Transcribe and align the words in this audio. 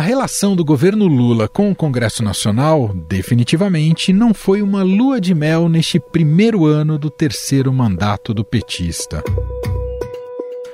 A 0.00 0.02
relação 0.02 0.56
do 0.56 0.64
governo 0.64 1.06
Lula 1.06 1.46
com 1.46 1.70
o 1.70 1.74
Congresso 1.76 2.22
Nacional 2.22 2.90
definitivamente 3.06 4.14
não 4.14 4.32
foi 4.32 4.62
uma 4.62 4.82
lua 4.82 5.20
de 5.20 5.34
mel 5.34 5.68
neste 5.68 6.00
primeiro 6.00 6.64
ano 6.64 6.98
do 6.98 7.10
terceiro 7.10 7.70
mandato 7.70 8.32
do 8.32 8.42
petista. 8.42 9.22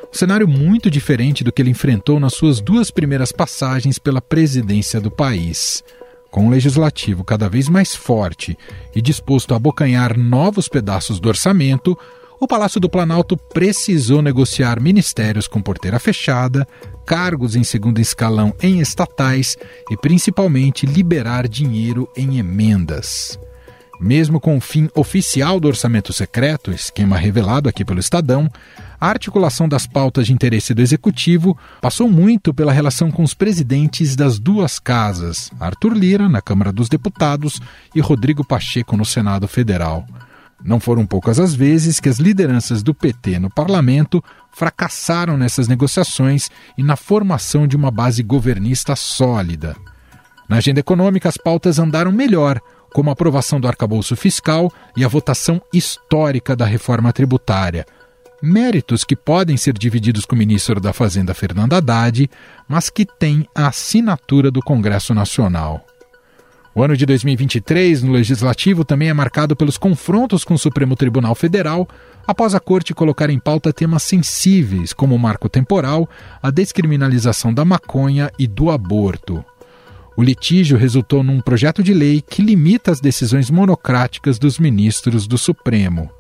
Um 0.05 0.17
cenário 0.17 0.47
muito 0.47 0.89
diferente 0.89 1.43
do 1.43 1.51
que 1.51 1.61
ele 1.61 1.73
enfrentou 1.73 2.21
nas 2.21 2.35
suas 2.35 2.61
duas 2.61 2.93
primeiras 2.93 3.33
passagens 3.33 3.99
pela 3.99 4.21
presidência 4.21 5.01
do 5.01 5.11
país. 5.11 5.83
Com 6.31 6.47
um 6.47 6.51
legislativo 6.51 7.25
cada 7.25 7.49
vez 7.49 7.69
mais 7.69 7.97
forte 7.97 8.57
e 8.95 9.03
disposto 9.03 9.55
a 9.55 9.57
abocanhar 9.57 10.17
novos 10.17 10.69
pedaços 10.69 11.19
do 11.19 11.29
orçamento, 11.29 11.99
o 12.39 12.47
Palácio 12.47 12.81
do 12.81 12.89
Planalto 12.89 13.37
precisou 13.37 14.21
negociar 14.21 14.81
ministérios 14.81 15.49
com 15.49 15.63
porteira 15.63 15.99
fechada, 15.99 16.67
cargos 17.07 17.57
em 17.57 17.65
segundo 17.65 18.01
escalão 18.01 18.55
em 18.63 18.81
estatais 18.81 19.57
e 19.91 19.97
principalmente 19.97 20.85
liberar 20.85 21.49
dinheiro 21.49 22.09
em 22.17 22.39
emendas. 22.39 23.39
Mesmo 23.99 24.39
com 24.39 24.57
o 24.57 24.61
fim 24.61 24.91
oficial 24.95 25.59
do 25.59 25.69
orçamento 25.69 26.13
secreto, 26.13 26.71
esquema 26.71 27.17
revelado 27.17 27.69
aqui 27.69 27.83
pelo 27.83 28.01
Estadão, 28.01 28.51
a 29.01 29.09
articulação 29.09 29.67
das 29.67 29.87
pautas 29.87 30.27
de 30.27 30.35
interesse 30.35 30.75
do 30.75 30.83
executivo 30.83 31.57
passou 31.81 32.09
muito 32.09 32.53
pela 32.53 32.73
relação 32.73 33.11
com 33.11 33.23
os 33.23 33.33
presidentes 33.33 34.15
das 34.15 34.39
duas 34.39 34.79
casas, 34.79 35.51
Arthur 35.59 35.95
Lira, 35.95 36.29
na 36.29 36.43
Câmara 36.43 36.73
dos 36.73 36.91
Deputados, 36.91 37.59
e 37.95 38.01
Rodrigo 38.01 38.45
Pacheco, 38.45 38.97
no 38.97 39.05
Senado 39.05 39.49
Federal. 39.49 40.07
Não 40.65 40.81
foram 40.81 41.07
poucas 41.07 41.39
as 41.39 41.55
vezes 41.55 42.01
que 42.01 42.09
as 42.09 42.19
lideranças 42.19 42.83
do 42.83 42.95
PT 42.95 43.39
no 43.39 43.51
parlamento 43.51 44.23
fracassaram 44.53 45.37
nessas 45.37 45.69
negociações 45.69 46.51
e 46.77 46.83
na 46.83 46.97
formação 46.97 47.67
de 47.67 47.77
uma 47.77 47.91
base 47.91 48.23
governista 48.23 48.97
sólida. 48.97 49.77
Na 50.49 50.57
agenda 50.57 50.81
econômica, 50.81 51.29
as 51.29 51.37
pautas 51.37 51.79
andaram 51.79 52.11
melhor, 52.11 52.61
como 52.93 53.11
a 53.11 53.13
aprovação 53.13 53.61
do 53.61 53.69
arcabouço 53.69 54.17
fiscal 54.17 54.73
e 54.97 55.05
a 55.05 55.09
votação 55.09 55.61
histórica 55.73 56.57
da 56.57 56.65
reforma 56.65 57.13
tributária. 57.13 57.85
Méritos 58.43 59.05
que 59.05 59.17
podem 59.17 59.57
ser 59.57 59.77
divididos 59.77 60.25
com 60.25 60.35
o 60.35 60.39
ministro 60.39 60.81
da 60.81 60.93
Fazenda 60.93 61.35
Fernando 61.35 61.75
Haddad, 61.75 62.31
mas 62.69 62.91
que 62.91 63.05
têm 63.05 63.49
a 63.55 63.69
assinatura 63.69 64.51
do 64.51 64.61
Congresso 64.61 65.15
Nacional. 65.15 65.86
O 66.77 66.83
ano 66.83 66.95
de 66.95 67.07
2023 67.07 68.03
no 68.03 68.13
Legislativo 68.13 68.85
também 68.85 69.09
é 69.09 69.15
marcado 69.15 69.57
pelos 69.57 69.79
confrontos 69.79 70.45
com 70.45 70.53
o 70.53 70.59
Supremo 70.59 70.95
Tribunal 70.95 71.35
Federal, 71.35 71.89
após 72.27 72.55
a 72.55 72.61
Corte 72.61 72.93
colocar 72.93 73.31
em 73.31 73.39
pauta 73.39 73.73
temas 73.73 74.03
sensíveis, 74.03 74.93
como 74.93 75.15
o 75.15 75.19
marco 75.19 75.49
temporal, 75.49 76.07
a 76.43 76.51
descriminalização 76.51 77.55
da 77.55 77.65
maconha 77.65 78.31
e 78.39 78.47
do 78.47 78.71
aborto. 78.71 79.43
O 80.19 80.23
litígio 80.23 80.77
resultou 80.77 81.23
num 81.25 81.41
projeto 81.41 81.83
de 81.83 81.95
lei 81.95 82.21
que 82.21 82.43
limita 82.43 82.91
as 82.91 83.01
decisões 83.01 83.49
monocráticas 83.49 84.39
dos 84.39 84.59
ministros 84.59 85.27
do 85.27 85.39
Supremo. 85.39 86.11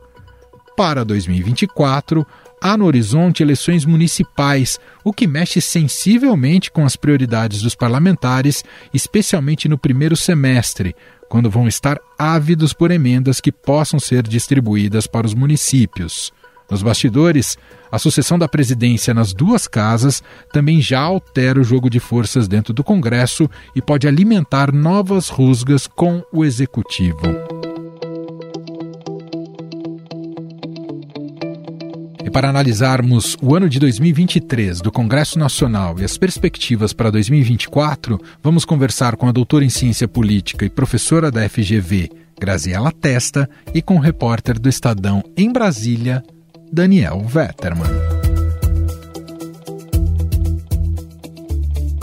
Para 0.74 1.04
2024, 1.04 2.26
há 2.60 2.76
no 2.76 2.84
horizonte 2.84 3.42
eleições 3.42 3.84
municipais, 3.84 4.78
o 5.04 5.12
que 5.12 5.26
mexe 5.26 5.60
sensivelmente 5.60 6.70
com 6.70 6.84
as 6.84 6.96
prioridades 6.96 7.62
dos 7.62 7.74
parlamentares, 7.74 8.64
especialmente 8.92 9.68
no 9.68 9.78
primeiro 9.78 10.16
semestre, 10.16 10.94
quando 11.28 11.50
vão 11.50 11.66
estar 11.66 11.98
ávidos 12.18 12.72
por 12.72 12.90
emendas 12.90 13.40
que 13.40 13.52
possam 13.52 13.98
ser 13.98 14.22
distribuídas 14.22 15.06
para 15.06 15.26
os 15.26 15.34
municípios. 15.34 16.32
Nos 16.70 16.82
bastidores, 16.82 17.56
a 17.90 17.98
sucessão 17.98 18.38
da 18.38 18.48
presidência 18.48 19.14
nas 19.14 19.32
duas 19.32 19.68
casas 19.68 20.22
também 20.52 20.80
já 20.80 21.00
altera 21.00 21.60
o 21.60 21.64
jogo 21.64 21.88
de 21.88 22.00
forças 22.00 22.48
dentro 22.48 22.74
do 22.74 22.82
Congresso 22.82 23.48
e 23.74 23.80
pode 23.80 24.08
alimentar 24.08 24.72
novas 24.72 25.28
rusgas 25.28 25.86
com 25.86 26.22
o 26.32 26.44
executivo. 26.44 27.55
Para 32.36 32.50
analisarmos 32.50 33.34
o 33.40 33.54
ano 33.54 33.66
de 33.66 33.80
2023 33.80 34.82
do 34.82 34.92
Congresso 34.92 35.38
Nacional 35.38 35.98
e 35.98 36.04
as 36.04 36.18
perspectivas 36.18 36.92
para 36.92 37.10
2024, 37.10 38.20
vamos 38.42 38.66
conversar 38.66 39.16
com 39.16 39.26
a 39.26 39.32
doutora 39.32 39.64
em 39.64 39.70
Ciência 39.70 40.06
Política 40.06 40.66
e 40.66 40.68
professora 40.68 41.30
da 41.30 41.48
FGV, 41.48 42.10
Graziela 42.38 42.92
Testa, 42.92 43.48
e 43.72 43.80
com 43.80 43.96
o 43.96 44.00
repórter 44.00 44.58
do 44.58 44.68
Estadão 44.68 45.24
em 45.34 45.50
Brasília, 45.50 46.22
Daniel 46.70 47.20
Vetterman. 47.20 47.88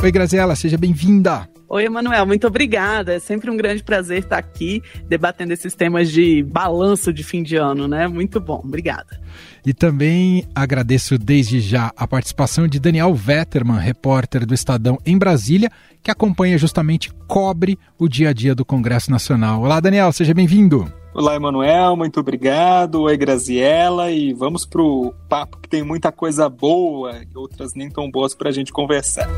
Oi, 0.02 0.12
Graziela, 0.12 0.56
seja 0.56 0.80
bem-vinda. 0.80 1.53
Oi, 1.70 1.86
Emanuel, 1.86 2.26
muito 2.26 2.46
obrigada. 2.46 3.14
É 3.16 3.20
sempre 3.20 3.50
um 3.50 3.58
grande 3.58 3.84
prazer 3.84 4.20
estar 4.20 4.38
aqui 4.38 4.82
debatendo 5.08 5.54
esses 5.54 5.74
temas 5.74 6.12
de 6.12 6.44
balanço 6.44 7.12
de 7.12 7.24
fim 7.24 7.42
de 7.42 7.56
ano, 7.56 7.88
né? 7.88 8.08
Muito 8.08 8.40
bom, 8.40 8.62
obrigada. 8.64 9.20
E 9.66 9.74
também 9.74 10.46
agradeço 10.54 11.18
desde 11.18 11.62
já 11.62 11.92
a 11.96 12.06
participação 12.06 12.68
de 12.68 12.80
Daniel 12.80 13.14
Vetterman, 13.14 13.80
repórter 13.80 14.46
do 14.46 14.54
Estadão 14.54 14.98
em 15.06 15.18
Brasília, 15.18 15.72
que 16.02 16.12
acompanha 16.12 16.58
justamente, 16.58 17.12
cobre 17.28 17.80
o 17.98 18.10
dia 18.10 18.30
a 18.30 18.34
dia 18.34 18.54
do 18.54 18.66
Congresso 18.66 19.10
Nacional. 19.10 19.62
Olá, 19.62 19.80
Daniel, 19.80 20.12
seja 20.12 20.34
bem-vindo. 20.34 20.92
Olá, 21.14 21.36
Emanuel, 21.36 21.96
muito 21.96 22.20
obrigado. 22.20 23.04
Oi, 23.04 23.16
Graziella, 23.16 24.12
e 24.12 24.34
vamos 24.34 24.66
para 24.66 24.82
o 24.82 25.14
papo 25.30 25.60
que 25.60 25.70
tem 25.70 25.82
muita 25.82 26.12
coisa 26.12 26.50
boa 26.50 27.22
e 27.24 27.38
outras 27.38 27.74
nem 27.74 27.90
tão 27.90 28.12
boas 28.12 28.36
para 28.36 28.50
a 28.50 28.52
gente 28.52 28.74
conversar. 28.74 29.30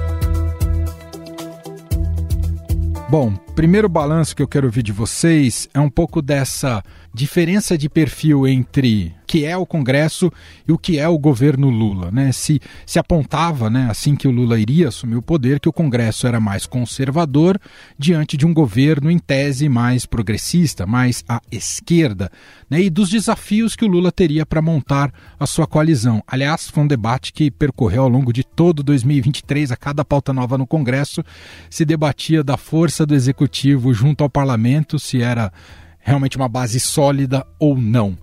Bom, 3.08 3.36
primeiro 3.56 3.88
balanço 3.88 4.36
que 4.36 4.42
eu 4.42 4.48
quero 4.48 4.66
ouvir 4.66 4.82
de 4.82 4.92
vocês 4.92 5.70
é 5.76 5.80
um 5.80 5.90
pouco 5.90 6.24
dessa 6.24 6.84
diferença 7.16 7.78
de 7.78 7.88
perfil 7.88 8.46
entre 8.46 9.16
o 9.22 9.26
que 9.26 9.44
é 9.44 9.58
o 9.58 9.66
Congresso 9.66 10.32
e 10.68 10.72
o 10.72 10.78
que 10.78 11.00
é 11.00 11.08
o 11.08 11.18
governo 11.18 11.70
Lula. 11.70 12.12
Né? 12.12 12.32
Se, 12.32 12.62
se 12.86 13.00
apontava, 13.00 13.70
né, 13.70 13.88
assim 13.90 14.16
que 14.16 14.28
o 14.28 14.32
Lula 14.32 14.60
iria 14.60 14.90
assumir 14.90 15.16
o 15.16 15.22
poder, 15.22 15.60
que 15.60 15.70
o 15.70 15.74
Congresso 15.74 16.28
era 16.28 16.40
mais 16.40 16.66
conservador 16.66 17.60
diante 17.98 18.38
de 18.38 18.46
um 18.46 18.54
governo, 18.54 19.10
em 19.10 19.18
tese, 19.18 19.68
mais 19.68 20.06
progressista, 20.06 20.86
mais 20.86 21.24
à 21.28 21.42
esquerda, 21.52 22.32
né, 22.70 22.82
e 22.82 22.90
dos 22.90 23.10
desafios 23.10 23.76
que 23.76 23.86
o 23.86 23.88
Lula 23.88 24.12
teria 24.12 24.46
para 24.46 24.62
montar 24.62 25.12
a 25.40 25.48
sua 25.48 25.66
coalizão. 25.66 26.22
Aliás, 26.28 26.70
foi 26.70 26.84
um 26.84 26.88
debate 26.88 27.34
que 27.34 27.50
percorreu 27.50 28.04
ao 28.04 28.10
longo 28.10 28.32
de 28.32 28.44
todo 28.44 28.84
2023, 28.84 29.72
a 29.72 29.78
cada 29.78 30.06
pauta 30.06 30.34
nova 30.34 30.58
no 30.58 30.68
Congresso, 30.68 31.24
se 31.70 31.86
debatia 31.86 32.44
da 32.44 32.58
força 32.58 33.06
do 33.06 33.16
executivo 33.16 33.94
junto 33.94 34.24
ao 34.24 34.30
parlamento, 34.30 35.00
se 35.00 35.22
era 35.22 35.52
realmente 36.06 36.38
uma 36.38 36.48
base 36.48 36.80
sólida 36.80 37.46
ou 37.60 37.76
não. 37.76 38.16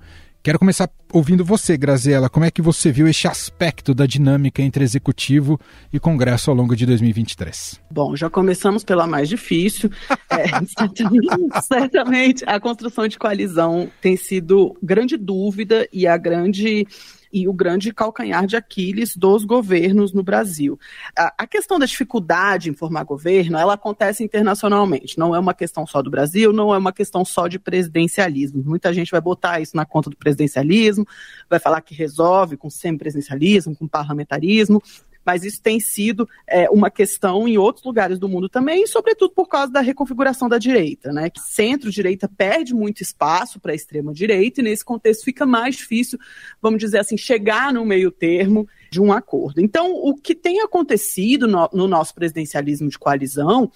Quero 0.42 0.58
começar 0.58 0.88
ouvindo 1.12 1.44
você, 1.44 1.76
Graziela. 1.76 2.28
Como 2.28 2.44
é 2.44 2.50
que 2.50 2.62
você 2.62 2.90
viu 2.90 3.06
este 3.06 3.28
aspecto 3.28 3.94
da 3.94 4.06
dinâmica 4.06 4.62
entre 4.62 4.82
executivo 4.82 5.60
e 5.92 6.00
Congresso 6.00 6.50
ao 6.50 6.56
longo 6.56 6.74
de 6.74 6.86
2023? 6.86 7.80
Bom, 7.90 8.16
já 8.16 8.30
começamos 8.30 8.82
pela 8.82 9.06
mais 9.06 9.28
difícil. 9.28 9.90
é, 10.30 10.46
certamente, 10.66 11.66
certamente, 11.66 12.44
a 12.46 12.58
construção 12.58 13.06
de 13.06 13.18
coalizão 13.18 13.90
tem 14.00 14.16
sido 14.16 14.76
grande 14.82 15.16
dúvida 15.16 15.86
e 15.92 16.06
a 16.06 16.16
grande 16.16 16.86
e 17.32 17.48
o 17.48 17.52
grande 17.52 17.92
calcanhar 17.92 18.46
de 18.46 18.56
Aquiles 18.56 19.16
dos 19.16 19.44
governos 19.44 20.12
no 20.12 20.22
Brasil. 20.22 20.78
A, 21.16 21.34
a 21.38 21.46
questão 21.46 21.78
da 21.78 21.86
dificuldade 21.86 22.68
em 22.68 22.74
formar 22.74 23.04
governo, 23.04 23.56
ela 23.56 23.74
acontece 23.74 24.22
internacionalmente, 24.22 25.18
não 25.18 25.34
é 25.34 25.38
uma 25.38 25.54
questão 25.54 25.86
só 25.86 26.02
do 26.02 26.10
Brasil, 26.10 26.52
não 26.52 26.74
é 26.74 26.78
uma 26.78 26.92
questão 26.92 27.24
só 27.24 27.48
de 27.48 27.58
presidencialismo. 27.58 28.62
Muita 28.62 28.92
gente 28.92 29.10
vai 29.10 29.20
botar 29.20 29.60
isso 29.60 29.74
na 29.76 29.86
conta 29.86 30.10
do 30.10 30.16
presidencialismo, 30.16 31.01
vai 31.48 31.58
falar 31.58 31.80
que 31.80 31.94
resolve 31.94 32.56
com 32.56 32.70
semipresidencialismo, 32.70 33.76
com 33.76 33.86
parlamentarismo, 33.86 34.82
mas 35.24 35.44
isso 35.44 35.60
tem 35.62 35.78
sido 35.78 36.28
é, 36.46 36.68
uma 36.70 36.90
questão 36.90 37.46
em 37.46 37.56
outros 37.56 37.84
lugares 37.84 38.18
do 38.18 38.28
mundo 38.28 38.48
também, 38.48 38.86
sobretudo 38.86 39.32
por 39.32 39.48
causa 39.48 39.72
da 39.72 39.80
reconfiguração 39.80 40.48
da 40.48 40.58
direita, 40.58 41.12
né? 41.12 41.30
Que 41.30 41.40
centro-direita 41.40 42.28
perde 42.28 42.74
muito 42.74 43.02
espaço 43.02 43.60
para 43.60 43.72
a 43.72 43.74
extrema-direita 43.74 44.60
e 44.60 44.64
nesse 44.64 44.84
contexto 44.84 45.24
fica 45.24 45.46
mais 45.46 45.76
difícil, 45.76 46.18
vamos 46.60 46.80
dizer 46.80 46.98
assim, 46.98 47.16
chegar 47.16 47.72
no 47.72 47.84
meio 47.84 48.10
termo 48.10 48.68
de 48.90 49.00
um 49.00 49.12
acordo. 49.12 49.60
Então, 49.60 49.92
o 49.92 50.14
que 50.14 50.34
tem 50.34 50.60
acontecido 50.60 51.46
no, 51.46 51.68
no 51.72 51.88
nosso 51.88 52.14
presidencialismo 52.14 52.88
de 52.88 52.98
coalizão 52.98 53.70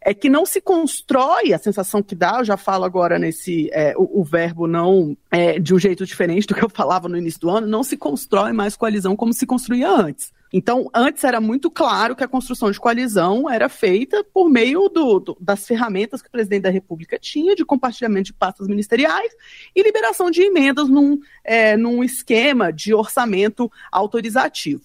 é 0.00 0.14
que 0.14 0.28
não 0.28 0.46
se 0.46 0.60
constrói, 0.60 1.52
a 1.52 1.58
sensação 1.58 2.02
que 2.02 2.14
dá, 2.14 2.38
eu 2.38 2.44
já 2.44 2.56
falo 2.56 2.84
agora 2.84 3.18
nesse, 3.18 3.70
é, 3.72 3.94
o, 3.96 4.20
o, 4.20 4.24
verbo 4.24 4.66
não, 4.66 5.16
é, 5.30 5.58
de 5.58 5.74
um 5.74 5.78
jeito 5.78 6.04
diferente 6.04 6.46
do 6.46 6.54
que 6.54 6.64
eu 6.64 6.68
falava 6.68 7.08
no 7.08 7.16
início 7.16 7.40
do 7.40 7.50
ano, 7.50 7.66
não 7.66 7.82
se 7.82 7.96
constrói 7.96 8.52
mais 8.52 8.76
coalizão 8.76 9.16
como 9.16 9.32
se 9.32 9.46
construía 9.46 9.90
antes. 9.90 10.32
Então, 10.52 10.88
antes 10.94 11.24
era 11.24 11.40
muito 11.40 11.70
claro 11.70 12.14
que 12.14 12.24
a 12.24 12.28
construção 12.28 12.70
de 12.70 12.78
coalizão 12.78 13.50
era 13.50 13.68
feita 13.68 14.24
por 14.24 14.48
meio 14.48 14.88
do, 14.88 15.18
do, 15.18 15.36
das 15.40 15.66
ferramentas 15.66 16.22
que 16.22 16.28
o 16.28 16.32
presidente 16.32 16.62
da 16.62 16.70
República 16.70 17.18
tinha 17.18 17.54
de 17.54 17.64
compartilhamento 17.64 18.26
de 18.26 18.32
pastas 18.32 18.68
ministeriais 18.68 19.32
e 19.74 19.82
liberação 19.82 20.30
de 20.30 20.42
emendas 20.42 20.88
num, 20.88 21.18
é, 21.44 21.76
num 21.76 22.02
esquema 22.02 22.72
de 22.72 22.94
orçamento 22.94 23.70
autorizativo. 23.90 24.84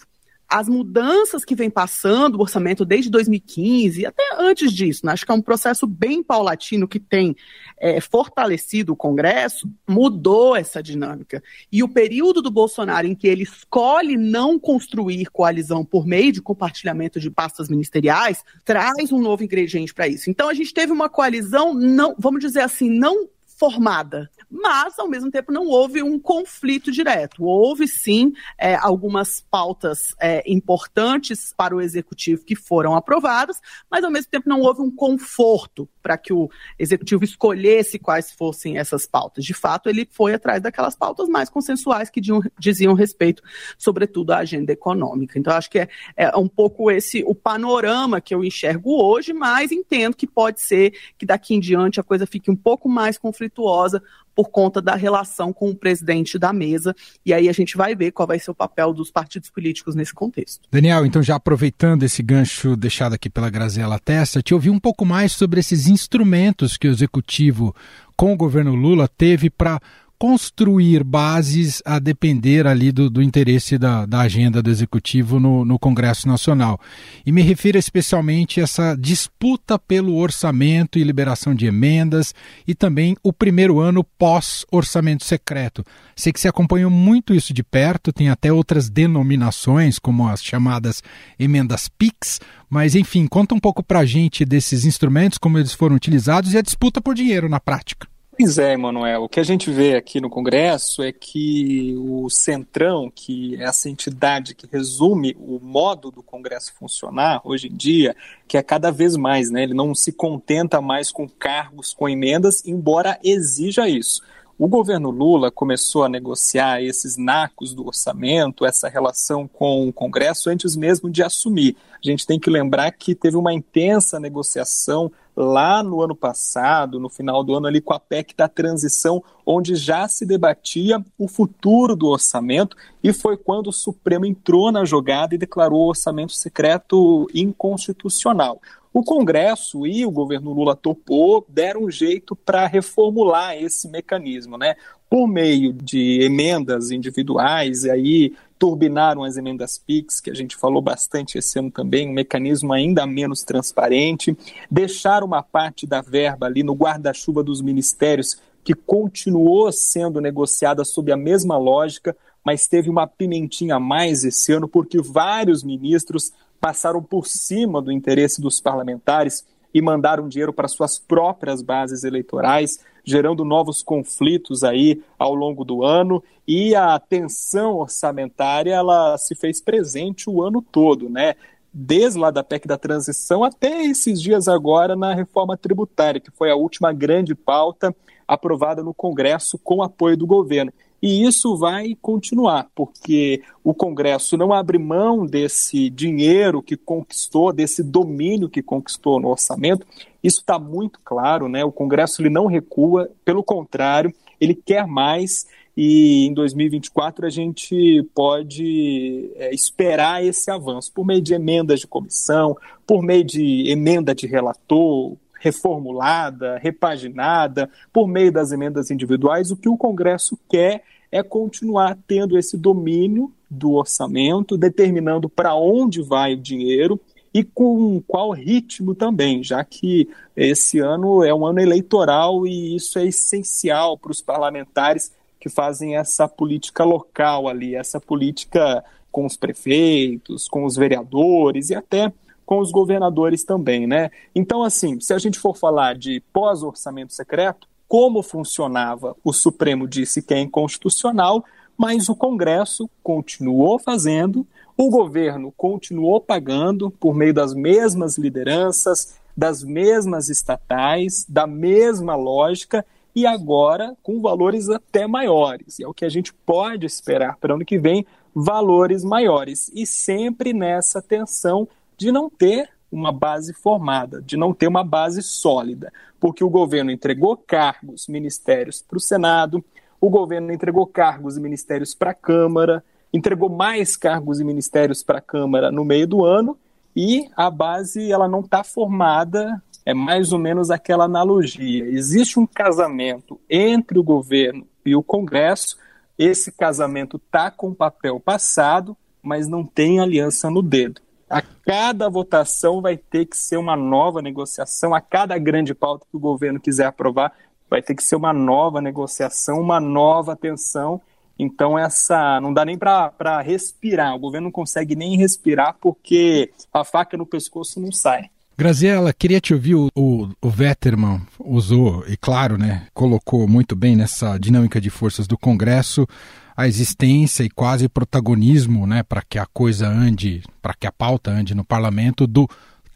As 0.51 0.67
mudanças 0.67 1.45
que 1.45 1.55
vem 1.55 1.69
passando 1.69 2.35
o 2.35 2.41
orçamento 2.41 2.83
desde 2.83 3.09
2015, 3.09 4.05
até 4.05 4.21
antes 4.37 4.73
disso, 4.73 5.05
né? 5.05 5.13
acho 5.13 5.25
que 5.25 5.31
é 5.31 5.35
um 5.35 5.41
processo 5.41 5.87
bem 5.87 6.21
paulatino 6.21 6.89
que 6.89 6.99
tem 6.99 7.33
é, 7.79 8.01
fortalecido 8.01 8.91
o 8.91 8.95
Congresso, 8.95 9.69
mudou 9.87 10.53
essa 10.53 10.83
dinâmica. 10.83 11.41
E 11.71 11.81
o 11.81 11.87
período 11.87 12.41
do 12.41 12.51
Bolsonaro 12.51 13.07
em 13.07 13.15
que 13.15 13.29
ele 13.29 13.43
escolhe 13.43 14.17
não 14.17 14.59
construir 14.59 15.27
coalizão 15.27 15.85
por 15.85 16.05
meio 16.05 16.33
de 16.33 16.41
compartilhamento 16.41 17.17
de 17.17 17.31
pastas 17.31 17.69
ministeriais 17.69 18.43
traz 18.65 19.09
um 19.09 19.21
novo 19.21 19.45
ingrediente 19.45 19.93
para 19.93 20.09
isso. 20.09 20.29
Então 20.29 20.49
a 20.49 20.53
gente 20.53 20.73
teve 20.73 20.91
uma 20.91 21.07
coalizão 21.07 21.73
não, 21.73 22.13
vamos 22.19 22.41
dizer 22.41 22.59
assim, 22.59 22.89
não 22.89 23.29
formada 23.61 24.27
mas, 24.51 24.99
ao 24.99 25.07
mesmo 25.07 25.31
tempo, 25.31 25.51
não 25.51 25.65
houve 25.65 26.03
um 26.03 26.19
conflito 26.19 26.91
direto. 26.91 27.45
Houve, 27.45 27.87
sim, 27.87 28.33
é, 28.57 28.75
algumas 28.75 29.39
pautas 29.49 30.13
é, 30.19 30.43
importantes 30.45 31.53
para 31.55 31.73
o 31.73 31.79
executivo 31.79 32.43
que 32.43 32.55
foram 32.55 32.93
aprovadas, 32.93 33.61
mas, 33.89 34.03
ao 34.03 34.11
mesmo 34.11 34.29
tempo, 34.29 34.49
não 34.49 34.59
houve 34.59 34.81
um 34.81 34.93
conforto 34.93 35.87
para 36.01 36.17
que 36.17 36.33
o 36.33 36.49
executivo 36.77 37.23
escolhesse 37.23 37.99
quais 37.99 38.31
fossem 38.31 38.77
essas 38.77 39.05
pautas. 39.05 39.43
De 39.43 39.53
fato, 39.53 39.89
ele 39.89 40.07
foi 40.09 40.33
atrás 40.33 40.61
daquelas 40.61 40.95
pautas 40.95 41.29
mais 41.29 41.49
consensuais 41.49 42.09
que 42.09 42.21
diziam, 42.59 42.93
respeito, 42.93 43.41
sobretudo, 43.77 44.31
à 44.31 44.39
agenda 44.39 44.71
econômica. 44.71 45.37
Então, 45.37 45.53
acho 45.53 45.69
que 45.69 45.79
é, 45.79 45.87
é 46.15 46.37
um 46.37 46.47
pouco 46.47 46.91
esse 46.91 47.23
o 47.25 47.35
panorama 47.35 48.21
que 48.21 48.33
eu 48.33 48.43
enxergo 48.43 49.01
hoje, 49.01 49.33
mas 49.33 49.71
entendo 49.71 50.15
que 50.15 50.27
pode 50.27 50.61
ser 50.61 50.93
que 51.17 51.25
daqui 51.25 51.55
em 51.55 51.59
diante 51.59 51.99
a 51.99 52.03
coisa 52.03 52.25
fique 52.25 52.51
um 52.51 52.55
pouco 52.55 52.89
mais 52.89 53.17
conflituosa 53.17 54.01
por 54.35 54.49
conta 54.49 54.81
da 54.81 54.95
relação 54.95 55.51
com 55.53 55.69
o 55.69 55.75
presidente 55.75 56.37
da 56.37 56.53
mesa. 56.53 56.95
E 57.25 57.33
aí 57.33 57.49
a 57.49 57.51
gente 57.51 57.77
vai 57.77 57.95
ver 57.95 58.11
qual 58.11 58.27
vai 58.27 58.39
ser 58.39 58.51
o 58.51 58.55
papel 58.55 58.93
dos 58.93 59.11
partidos 59.11 59.49
políticos 59.49 59.95
nesse 59.95 60.13
contexto. 60.13 60.67
Daniel, 60.71 61.05
então 61.05 61.21
já 61.21 61.35
aproveitando 61.35 62.03
esse 62.03 62.23
gancho 62.23 62.75
deixado 62.75 63.13
aqui 63.13 63.29
pela 63.29 63.49
Graziela 63.49 63.99
Testa, 63.99 64.41
te 64.41 64.53
ouvi 64.53 64.69
um 64.69 64.79
pouco 64.79 65.05
mais 65.05 65.31
sobre 65.31 65.59
esses 65.59 65.87
instrumentos 65.87 66.77
que 66.77 66.87
o 66.87 66.91
executivo 66.91 67.75
com 68.15 68.33
o 68.33 68.37
governo 68.37 68.75
Lula 68.75 69.07
teve 69.07 69.49
para 69.49 69.81
construir 70.21 71.03
bases 71.03 71.81
a 71.83 71.97
depender 71.97 72.67
ali 72.67 72.91
do, 72.91 73.09
do 73.09 73.23
interesse 73.23 73.75
da, 73.75 74.05
da, 74.05 74.19
agenda 74.19 74.61
do 74.61 74.69
executivo 74.69 75.39
no, 75.39 75.65
no, 75.65 75.79
Congresso 75.79 76.27
Nacional. 76.27 76.79
E 77.25 77.31
me 77.31 77.41
refiro 77.41 77.75
especialmente 77.75 78.59
a 78.59 78.63
essa 78.63 78.95
disputa 78.95 79.79
pelo 79.79 80.15
orçamento 80.15 80.99
e 80.99 81.03
liberação 81.03 81.55
de 81.55 81.65
emendas 81.65 82.35
e 82.67 82.75
também 82.75 83.17
o 83.23 83.33
primeiro 83.33 83.79
ano 83.79 84.03
pós-orçamento 84.03 85.25
secreto. 85.25 85.83
Sei 86.15 86.31
que 86.31 86.39
você 86.39 86.47
acompanhou 86.47 86.91
muito 86.91 87.33
isso 87.33 87.51
de 87.51 87.63
perto, 87.63 88.13
tem 88.13 88.29
até 88.29 88.53
outras 88.53 88.91
denominações, 88.91 89.97
como 89.97 90.27
as 90.27 90.43
chamadas 90.43 91.01
emendas 91.39 91.89
PIX, 91.89 92.39
mas 92.69 92.93
enfim, 92.93 93.25
conta 93.25 93.55
um 93.55 93.59
pouco 93.59 93.81
para 93.81 94.01
a 94.01 94.05
gente 94.05 94.45
desses 94.45 94.85
instrumentos, 94.85 95.39
como 95.39 95.57
eles 95.57 95.73
foram 95.73 95.95
utilizados 95.95 96.53
e 96.53 96.59
a 96.59 96.61
disputa 96.61 97.01
por 97.01 97.15
dinheiro 97.15 97.49
na 97.49 97.59
prática. 97.59 98.10
Pois 98.43 98.57
é, 98.57 98.73
Emanuel. 98.73 99.25
O 99.25 99.29
que 99.29 99.39
a 99.39 99.43
gente 99.43 99.69
vê 99.69 99.95
aqui 99.95 100.19
no 100.19 100.27
Congresso 100.27 101.03
é 101.03 101.11
que 101.11 101.95
o 101.99 102.27
Centrão, 102.27 103.11
que 103.13 103.55
é 103.61 103.65
essa 103.65 103.87
entidade 103.87 104.55
que 104.55 104.65
resume 104.65 105.37
o 105.39 105.59
modo 105.59 106.09
do 106.09 106.23
Congresso 106.23 106.73
funcionar 106.73 107.39
hoje 107.43 107.67
em 107.67 107.75
dia, 107.75 108.15
que 108.47 108.57
é 108.57 108.63
cada 108.63 108.89
vez 108.89 109.15
mais, 109.15 109.51
né? 109.51 109.61
Ele 109.61 109.75
não 109.75 109.93
se 109.93 110.11
contenta 110.11 110.81
mais 110.81 111.11
com 111.11 111.29
cargos, 111.29 111.93
com 111.93 112.09
emendas, 112.09 112.65
embora 112.65 113.19
exija 113.23 113.87
isso. 113.87 114.23
O 114.57 114.67
governo 114.67 115.11
Lula 115.11 115.51
começou 115.51 116.03
a 116.03 116.09
negociar 116.09 116.81
esses 116.81 117.17
nacos 117.17 117.75
do 117.75 117.85
orçamento, 117.85 118.65
essa 118.65 118.89
relação 118.89 119.47
com 119.47 119.87
o 119.87 119.93
Congresso, 119.93 120.49
antes 120.49 120.75
mesmo 120.75 121.11
de 121.11 121.21
assumir. 121.21 121.77
A 121.93 122.09
gente 122.09 122.25
tem 122.25 122.39
que 122.39 122.49
lembrar 122.49 122.91
que 122.91 123.13
teve 123.13 123.37
uma 123.37 123.53
intensa 123.53 124.19
negociação 124.19 125.11
lá 125.35 125.81
no 125.81 126.01
ano 126.01 126.15
passado, 126.15 126.99
no 126.99 127.09
final 127.09 127.43
do 127.43 127.55
ano, 127.55 127.67
ali 127.67 127.81
com 127.81 127.93
a 127.93 127.99
PEC 127.99 128.35
da 128.35 128.47
transição, 128.47 129.23
onde 129.45 129.75
já 129.75 130.07
se 130.07 130.25
debatia 130.25 131.03
o 131.17 131.27
futuro 131.27 131.95
do 131.95 132.07
orçamento, 132.07 132.75
e 133.03 133.13
foi 133.13 133.37
quando 133.37 133.67
o 133.67 133.73
Supremo 133.73 134.25
entrou 134.25 134.71
na 134.71 134.85
jogada 134.85 135.33
e 135.33 135.37
declarou 135.37 135.85
o 135.85 135.89
orçamento 135.89 136.33
secreto 136.33 137.27
inconstitucional. 137.33 138.61
O 138.93 139.03
Congresso 139.03 139.87
e 139.87 140.05
o 140.05 140.11
governo 140.11 140.51
Lula 140.51 140.75
topou, 140.75 141.45
deram 141.47 141.85
um 141.85 141.91
jeito 141.91 142.35
para 142.35 142.67
reformular 142.67 143.55
esse 143.55 143.87
mecanismo, 143.87 144.57
né? 144.57 144.75
Por 145.09 145.27
meio 145.27 145.71
de 145.71 146.21
emendas 146.21 146.91
individuais, 146.91 147.85
e 147.85 147.89
aí 147.89 148.33
turbinaram 148.61 149.23
as 149.23 149.37
emendas 149.37 149.79
PIX, 149.79 150.19
que 150.19 150.29
a 150.29 150.35
gente 150.35 150.55
falou 150.55 150.83
bastante 150.83 151.35
esse 151.35 151.57
ano 151.57 151.71
também, 151.71 152.07
um 152.07 152.13
mecanismo 152.13 152.71
ainda 152.71 153.07
menos 153.07 153.41
transparente, 153.41 154.37
deixaram 154.69 155.25
uma 155.25 155.41
parte 155.41 155.87
da 155.87 155.99
verba 155.99 156.45
ali 156.45 156.61
no 156.61 156.75
guarda-chuva 156.75 157.41
dos 157.41 157.59
ministérios, 157.59 158.39
que 158.63 158.75
continuou 158.75 159.71
sendo 159.71 160.21
negociada 160.21 160.85
sob 160.85 161.11
a 161.11 161.17
mesma 161.17 161.57
lógica, 161.57 162.15
mas 162.45 162.67
teve 162.67 162.87
uma 162.87 163.07
pimentinha 163.07 163.77
a 163.77 163.79
mais 163.79 164.23
esse 164.23 164.53
ano, 164.53 164.67
porque 164.67 165.01
vários 165.01 165.63
ministros 165.63 166.31
passaram 166.59 167.01
por 167.01 167.25
cima 167.25 167.81
do 167.81 167.91
interesse 167.91 168.39
dos 168.39 168.61
parlamentares 168.61 169.43
e 169.73 169.81
mandaram 169.81 170.27
dinheiro 170.27 170.53
para 170.53 170.67
suas 170.67 170.99
próprias 170.99 171.61
bases 171.61 172.03
eleitorais, 172.03 172.79
gerando 173.03 173.43
novos 173.43 173.81
conflitos 173.81 174.63
aí 174.63 175.01
ao 175.17 175.33
longo 175.33 175.63
do 175.63 175.83
ano 175.83 176.23
e 176.47 176.75
a 176.75 176.99
tensão 176.99 177.75
orçamentária 177.77 178.73
ela 178.73 179.17
se 179.17 179.35
fez 179.35 179.61
presente 179.61 180.29
o 180.29 180.43
ano 180.43 180.61
todo, 180.61 181.09
né? 181.09 181.35
Desde 181.73 182.19
lá 182.19 182.29
da 182.31 182.43
PEC 182.43 182.67
da 182.67 182.77
transição 182.77 183.43
até 183.43 183.85
esses 183.85 184.21
dias 184.21 184.47
agora 184.47 184.95
na 184.95 185.13
reforma 185.13 185.55
tributária, 185.55 186.19
que 186.19 186.31
foi 186.31 186.51
a 186.51 186.55
última 186.55 186.91
grande 186.91 187.33
pauta 187.33 187.95
aprovada 188.27 188.83
no 188.83 188.93
Congresso 188.93 189.57
com 189.57 189.81
apoio 189.81 190.17
do 190.17 190.27
governo. 190.27 190.71
E 191.01 191.25
isso 191.25 191.57
vai 191.57 191.97
continuar, 191.99 192.69
porque 192.75 193.41
o 193.63 193.73
Congresso 193.73 194.37
não 194.37 194.53
abre 194.53 194.77
mão 194.77 195.25
desse 195.25 195.89
dinheiro 195.89 196.61
que 196.61 196.77
conquistou, 196.77 197.51
desse 197.51 197.81
domínio 197.83 198.47
que 198.47 198.61
conquistou 198.61 199.19
no 199.19 199.29
orçamento. 199.29 199.85
Isso 200.23 200.41
está 200.41 200.59
muito 200.59 200.99
claro, 201.03 201.49
né? 201.49 201.65
O 201.65 201.71
Congresso 201.71 202.21
ele 202.21 202.29
não 202.29 202.45
recua, 202.45 203.09
pelo 203.25 203.43
contrário, 203.43 204.13
ele 204.39 204.53
quer 204.53 204.85
mais. 204.85 205.47
E 205.75 206.27
em 206.27 206.33
2024 206.33 207.25
a 207.25 207.29
gente 207.29 208.03
pode 208.13 209.31
é, 209.37 209.55
esperar 209.55 210.23
esse 210.23 210.51
avanço 210.51 210.91
por 210.93 211.05
meio 211.05 211.21
de 211.21 211.33
emendas 211.33 211.79
de 211.79 211.87
comissão, 211.87 212.55
por 212.85 213.01
meio 213.01 213.23
de 213.23 213.69
emenda 213.69 214.13
de 214.13 214.27
relator, 214.27 215.15
reformulada, 215.41 216.59
repaginada, 216.59 217.67
por 217.91 218.07
meio 218.07 218.31
das 218.31 218.51
emendas 218.51 218.91
individuais, 218.91 219.49
o 219.49 219.57
que 219.57 219.67
o 219.67 219.75
Congresso 219.75 220.37
quer 220.47 220.83
é 221.11 221.23
continuar 221.23 221.97
tendo 222.07 222.37
esse 222.37 222.55
domínio 222.55 223.33
do 223.49 223.71
orçamento, 223.73 224.55
determinando 224.55 225.27
para 225.27 225.55
onde 225.55 226.01
vai 226.01 226.35
o 226.35 226.41
dinheiro 226.41 226.99
e 227.33 227.43
com 227.43 228.01
qual 228.07 228.31
ritmo 228.31 228.93
também, 228.93 229.43
já 229.43 229.63
que 229.63 230.07
esse 230.37 230.79
ano 230.79 231.23
é 231.23 231.33
um 231.33 231.45
ano 231.45 231.59
eleitoral 231.59 232.45
e 232.45 232.75
isso 232.75 232.99
é 232.99 233.07
essencial 233.07 233.97
para 233.97 234.11
os 234.11 234.21
parlamentares 234.21 235.11
que 235.39 235.49
fazem 235.49 235.97
essa 235.97 236.27
política 236.27 236.83
local 236.83 237.47
ali, 237.47 237.75
essa 237.75 237.99
política 237.99 238.83
com 239.11 239.25
os 239.25 239.35
prefeitos, 239.35 240.47
com 240.47 240.65
os 240.65 240.75
vereadores 240.75 241.71
e 241.71 241.75
até 241.75 242.13
com 242.51 242.59
os 242.59 242.69
governadores 242.69 243.45
também, 243.45 243.87
né? 243.87 244.11
Então, 244.35 244.61
assim, 244.61 244.99
se 244.99 245.13
a 245.13 245.17
gente 245.17 245.39
for 245.39 245.55
falar 245.55 245.95
de 245.95 246.21
pós-orçamento 246.33 247.13
secreto, 247.13 247.65
como 247.87 248.21
funcionava, 248.21 249.15
o 249.23 249.31
Supremo 249.31 249.87
disse 249.87 250.21
que 250.21 250.33
é 250.33 250.39
inconstitucional, 250.41 251.45
mas 251.77 252.09
o 252.09 252.15
Congresso 252.15 252.89
continuou 253.01 253.79
fazendo, 253.79 254.45
o 254.75 254.89
governo 254.89 255.53
continuou 255.55 256.19
pagando 256.19 256.91
por 256.91 257.15
meio 257.15 257.33
das 257.33 257.53
mesmas 257.53 258.17
lideranças, 258.17 259.15
das 259.35 259.63
mesmas 259.63 260.27
estatais, 260.27 261.25
da 261.29 261.47
mesma 261.47 262.17
lógica 262.17 262.85
e 263.15 263.25
agora 263.25 263.95
com 264.03 264.19
valores 264.19 264.67
até 264.67 265.07
maiores. 265.07 265.79
E 265.79 265.85
é 265.85 265.87
o 265.87 265.93
que 265.93 266.03
a 266.03 266.09
gente 266.09 266.33
pode 266.33 266.85
esperar 266.85 267.37
para 267.37 267.53
o 267.53 267.55
ano 267.55 267.63
que 267.63 267.79
vem, 267.79 268.05
valores 268.35 269.05
maiores. 269.05 269.71
E 269.73 269.85
sempre 269.85 270.51
nessa 270.51 271.01
tensão 271.01 271.65
de 272.01 272.11
não 272.11 272.31
ter 272.31 272.67
uma 272.91 273.11
base 273.11 273.53
formada, 273.53 274.23
de 274.23 274.35
não 274.35 274.55
ter 274.55 274.67
uma 274.67 274.83
base 274.83 275.21
sólida, 275.21 275.93
porque 276.19 276.43
o 276.43 276.49
governo 276.49 276.89
entregou 276.89 277.37
cargos, 277.37 278.07
ministérios 278.07 278.81
para 278.81 278.97
o 278.97 278.99
Senado, 278.99 279.63
o 279.99 280.09
governo 280.09 280.51
entregou 280.51 280.87
cargos 280.87 281.37
e 281.37 281.39
ministérios 281.39 281.93
para 281.93 282.09
a 282.09 282.15
Câmara, 282.15 282.83
entregou 283.13 283.49
mais 283.49 283.95
cargos 283.95 284.39
e 284.39 284.43
ministérios 284.43 285.03
para 285.03 285.19
a 285.19 285.21
Câmara 285.21 285.71
no 285.71 285.85
meio 285.85 286.07
do 286.07 286.25
ano 286.25 286.57
e 286.95 287.29
a 287.37 287.51
base 287.51 288.11
ela 288.11 288.27
não 288.27 288.39
está 288.39 288.63
formada. 288.63 289.61
É 289.85 289.93
mais 289.93 290.33
ou 290.33 290.39
menos 290.39 290.71
aquela 290.71 291.05
analogia. 291.05 291.85
Existe 291.85 292.39
um 292.39 292.47
casamento 292.47 293.39
entre 293.47 293.99
o 293.99 294.03
governo 294.03 294.65
e 294.83 294.95
o 294.95 295.03
Congresso. 295.03 295.77
Esse 296.17 296.51
casamento 296.51 297.17
está 297.17 297.51
com 297.51 297.75
papel 297.75 298.19
passado, 298.19 298.97
mas 299.21 299.47
não 299.47 299.63
tem 299.63 299.99
aliança 299.99 300.49
no 300.49 300.63
dedo. 300.63 300.99
A 301.31 301.41
cada 301.41 302.09
votação 302.09 302.81
vai 302.81 302.97
ter 302.97 303.25
que 303.25 303.37
ser 303.37 303.55
uma 303.55 303.73
nova 303.77 304.21
negociação, 304.21 304.93
a 304.93 304.99
cada 304.99 305.37
grande 305.37 305.73
pauta 305.73 306.05
que 306.11 306.17
o 306.17 306.19
governo 306.19 306.59
quiser 306.59 306.85
aprovar, 306.85 307.31
vai 307.69 307.81
ter 307.81 307.95
que 307.95 308.03
ser 308.03 308.17
uma 308.17 308.33
nova 308.33 308.81
negociação, 308.81 309.61
uma 309.61 309.79
nova 309.79 310.35
tensão. 310.35 311.01
Então, 311.39 311.79
essa 311.79 312.41
não 312.41 312.53
dá 312.53 312.65
nem 312.65 312.77
para 312.77 313.41
respirar. 313.41 314.13
O 314.13 314.19
governo 314.19 314.47
não 314.47 314.51
consegue 314.51 314.93
nem 314.93 315.15
respirar 315.15 315.77
porque 315.79 316.51
a 316.73 316.83
faca 316.83 317.15
no 317.15 317.25
pescoço 317.25 317.79
não 317.79 317.93
sai. 317.93 318.29
Graziela, 318.61 319.11
queria 319.11 319.41
te 319.41 319.55
ouvir. 319.55 319.73
O, 319.73 319.89
o, 319.95 320.29
o 320.39 320.47
Vetterman 320.47 321.19
usou, 321.39 322.05
e 322.07 322.15
claro, 322.15 322.59
né, 322.59 322.85
colocou 322.93 323.47
muito 323.47 323.75
bem 323.75 323.95
nessa 323.95 324.37
dinâmica 324.37 324.79
de 324.79 324.91
forças 324.91 325.25
do 325.25 325.35
Congresso 325.35 326.07
a 326.55 326.67
existência 326.67 327.43
e 327.43 327.49
quase 327.49 327.89
protagonismo, 327.89 328.85
né, 328.85 329.01
para 329.01 329.23
que 329.27 329.39
a 329.39 329.47
coisa 329.47 329.87
ande, 329.87 330.43
para 330.61 330.75
que 330.75 330.85
a 330.85 330.91
pauta 330.91 331.31
ande 331.31 331.55
no 331.55 331.65
parlamento 331.65 332.27
do 332.27 332.47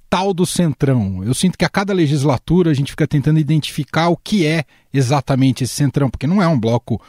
tal 0.08 0.36
do 0.36 0.46
centrão. 0.46 1.24
Eu 1.24 1.34
sinto 1.34 1.58
que 1.58 1.66
a 1.66 1.70
cada 1.70 1.94
legislatura 1.94 2.70
a 2.70 2.74
gente 2.76 2.92
fica 2.92 3.08
tentando 3.08 3.40
identificar 3.40 4.10
o 4.10 4.18
que 4.18 4.46
é 4.46 4.66
exatamente 4.94 5.64
esse 5.64 5.74
centrão, 5.74 6.12
porque 6.12 6.28
não 6.28 6.44
é 6.44 6.48
um 6.48 6.60
bloco 6.60 7.02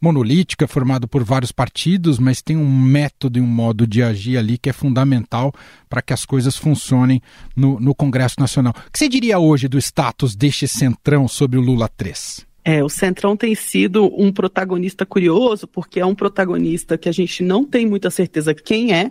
monolítico, 0.00 0.64
é 0.64 0.66
formado 0.66 1.06
por 1.06 1.22
vários 1.22 1.52
partidos, 1.52 2.18
mas 2.18 2.42
tem 2.42 2.56
um 2.56 2.70
método 2.70 3.38
e 3.38 3.42
um 3.42 3.46
modo 3.46 3.86
de 3.86 4.02
agir 4.02 4.36
ali 4.36 4.56
que 4.56 4.70
é 4.70 4.72
fundamental 4.72 5.52
para 5.88 6.02
que 6.02 6.12
as 6.12 6.24
coisas 6.24 6.56
funcionem 6.56 7.20
no, 7.54 7.78
no 7.78 7.94
Congresso 7.94 8.36
Nacional. 8.38 8.74
O 8.76 8.90
que 8.90 8.98
você 8.98 9.08
diria 9.08 9.38
hoje 9.38 9.68
do 9.68 9.78
status 9.78 10.34
deste 10.34 10.66
centrão 10.66 11.28
sobre 11.28 11.58
o 11.58 11.62
Lula 11.62 11.88
3? 11.88 12.49
É, 12.72 12.84
o 12.84 12.88
Centrão 12.88 13.36
tem 13.36 13.52
sido 13.52 14.04
um 14.16 14.32
protagonista 14.32 15.04
curioso, 15.04 15.66
porque 15.66 15.98
é 15.98 16.06
um 16.06 16.14
protagonista 16.14 16.96
que 16.96 17.08
a 17.08 17.12
gente 17.12 17.42
não 17.42 17.64
tem 17.64 17.84
muita 17.84 18.10
certeza 18.10 18.54
quem 18.54 18.94
é, 18.94 19.10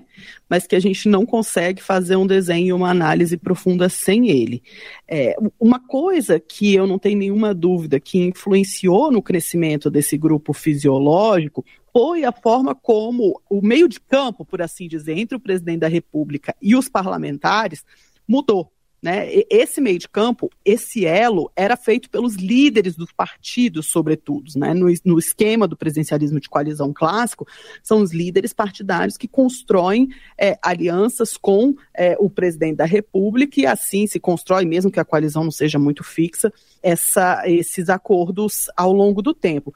mas 0.50 0.66
que 0.66 0.78
a 0.78 0.80
gente 0.80 1.10
não 1.10 1.26
consegue 1.26 1.84
fazer 1.84 2.16
um 2.16 2.26
desenho 2.26 2.68
e 2.68 2.72
uma 2.72 2.90
análise 2.90 3.36
profunda 3.36 3.90
sem 3.90 4.30
ele. 4.30 4.64
É, 5.06 5.36
uma 5.60 5.78
coisa 5.78 6.40
que 6.40 6.74
eu 6.74 6.88
não 6.88 6.98
tenho 6.98 7.18
nenhuma 7.18 7.54
dúvida 7.54 8.00
que 8.00 8.24
influenciou 8.24 9.12
no 9.12 9.22
crescimento 9.22 9.92
desse 9.92 10.18
grupo 10.18 10.54
fisiológico 10.54 11.66
foi 11.92 12.24
a 12.24 12.32
forma 12.32 12.74
como 12.74 13.42
o 13.50 13.62
meio 13.62 13.90
de 13.90 14.00
campo, 14.00 14.46
por 14.46 14.62
assim 14.62 14.88
dizer, 14.88 15.18
entre 15.18 15.36
o 15.36 15.40
presidente 15.40 15.80
da 15.80 15.90
República 15.90 16.56
e 16.62 16.78
os 16.78 16.88
parlamentares 16.88 17.84
mudou. 18.26 18.72
Né? 19.02 19.30
Esse 19.50 19.80
meio 19.80 19.98
de 19.98 20.10
campo, 20.10 20.50
esse 20.64 21.06
elo, 21.06 21.50
era 21.56 21.78
feito 21.78 22.10
pelos 22.10 22.36
líderes 22.36 22.96
dos 22.96 23.12
partidos, 23.12 23.88
sobretudo. 23.88 24.52
Né? 24.58 24.74
No, 24.74 24.88
no, 25.06 25.18
esquema 25.20 25.68
do 25.68 25.78
presidencialismo 25.78 26.40
de 26.40 26.50
coalizão 26.50 26.92
clássico, 26.94 27.48
são 27.82 28.02
os 28.02 28.14
líderes 28.14 28.52
partidários 28.52 29.18
que 29.18 29.28
constroem 29.28 30.10
é, 30.38 30.58
alianças 30.62 31.38
com 31.38 31.76
é, 31.96 32.16
o 32.20 32.30
presidente 32.30 32.78
da 32.78 32.86
República 32.86 33.60
e 33.60 33.66
assim 33.66 34.06
se 34.06 34.20
constrói, 34.20 34.66
mesmo 34.66 34.92
que 34.92 35.00
a 35.00 35.06
coalizão 35.06 35.44
não 35.44 35.52
seja 35.52 35.80
muito 35.80 36.04
fixa, 36.04 36.52
essa, 36.84 37.44
esses 37.46 37.90
acordos 37.90 38.70
ao 38.76 38.92
longo 38.92 39.22
do 39.22 39.34
tempo. 39.34 39.74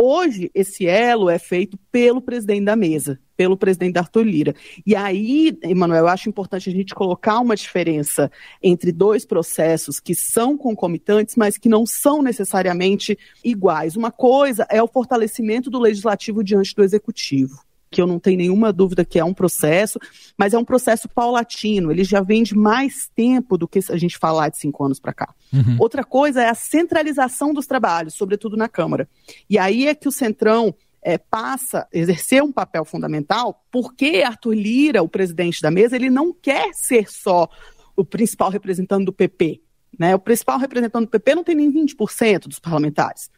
Hoje, 0.00 0.48
esse 0.54 0.86
elo 0.86 1.28
é 1.28 1.40
feito 1.40 1.76
pelo 1.90 2.22
presidente 2.22 2.64
da 2.64 2.76
mesa, 2.76 3.18
pelo 3.36 3.56
presidente 3.56 3.98
Arthur 3.98 4.22
Lira. 4.22 4.54
E 4.86 4.94
aí, 4.94 5.58
Emanuel, 5.60 6.04
eu 6.04 6.08
acho 6.08 6.28
importante 6.28 6.70
a 6.70 6.72
gente 6.72 6.94
colocar 6.94 7.40
uma 7.40 7.56
diferença 7.56 8.30
entre 8.62 8.92
dois 8.92 9.26
processos 9.26 9.98
que 9.98 10.14
são 10.14 10.56
concomitantes, 10.56 11.34
mas 11.34 11.58
que 11.58 11.68
não 11.68 11.84
são 11.84 12.22
necessariamente 12.22 13.18
iguais. 13.42 13.96
Uma 13.96 14.12
coisa 14.12 14.64
é 14.70 14.80
o 14.80 14.86
fortalecimento 14.86 15.68
do 15.68 15.80
legislativo 15.80 16.44
diante 16.44 16.76
do 16.76 16.84
executivo 16.84 17.67
que 17.90 18.00
eu 18.00 18.06
não 18.06 18.18
tenho 18.18 18.38
nenhuma 18.38 18.72
dúvida 18.72 19.04
que 19.04 19.18
é 19.18 19.24
um 19.24 19.34
processo, 19.34 19.98
mas 20.36 20.54
é 20.54 20.58
um 20.58 20.64
processo 20.64 21.08
paulatino, 21.08 21.90
ele 21.90 22.04
já 22.04 22.20
vem 22.20 22.42
de 22.42 22.56
mais 22.56 23.08
tempo 23.14 23.56
do 23.56 23.66
que 23.66 23.80
a 23.90 23.96
gente 23.96 24.18
falar 24.18 24.48
de 24.48 24.58
cinco 24.58 24.84
anos 24.84 25.00
para 25.00 25.12
cá. 25.12 25.34
Uhum. 25.52 25.76
Outra 25.78 26.04
coisa 26.04 26.42
é 26.42 26.48
a 26.48 26.54
centralização 26.54 27.52
dos 27.54 27.66
trabalhos, 27.66 28.14
sobretudo 28.14 28.56
na 28.56 28.68
Câmara. 28.68 29.08
E 29.48 29.58
aí 29.58 29.86
é 29.86 29.94
que 29.94 30.08
o 30.08 30.12
Centrão 30.12 30.74
é, 31.02 31.16
passa 31.16 31.80
a 31.80 31.88
exercer 31.92 32.42
um 32.42 32.52
papel 32.52 32.84
fundamental, 32.84 33.64
porque 33.70 34.22
Arthur 34.24 34.54
Lira, 34.54 35.02
o 35.02 35.08
presidente 35.08 35.62
da 35.62 35.70
mesa, 35.70 35.96
ele 35.96 36.10
não 36.10 36.32
quer 36.32 36.70
ser 36.74 37.08
só 37.08 37.48
o 37.96 38.04
principal 38.04 38.50
representante 38.50 39.04
do 39.04 39.12
PP. 39.12 39.60
Né? 39.98 40.14
O 40.14 40.18
principal 40.18 40.58
representante 40.58 41.06
do 41.06 41.10
PP 41.10 41.34
não 41.34 41.44
tem 41.44 41.56
nem 41.56 41.72
20% 41.72 42.46
dos 42.46 42.58
parlamentares 42.58 43.30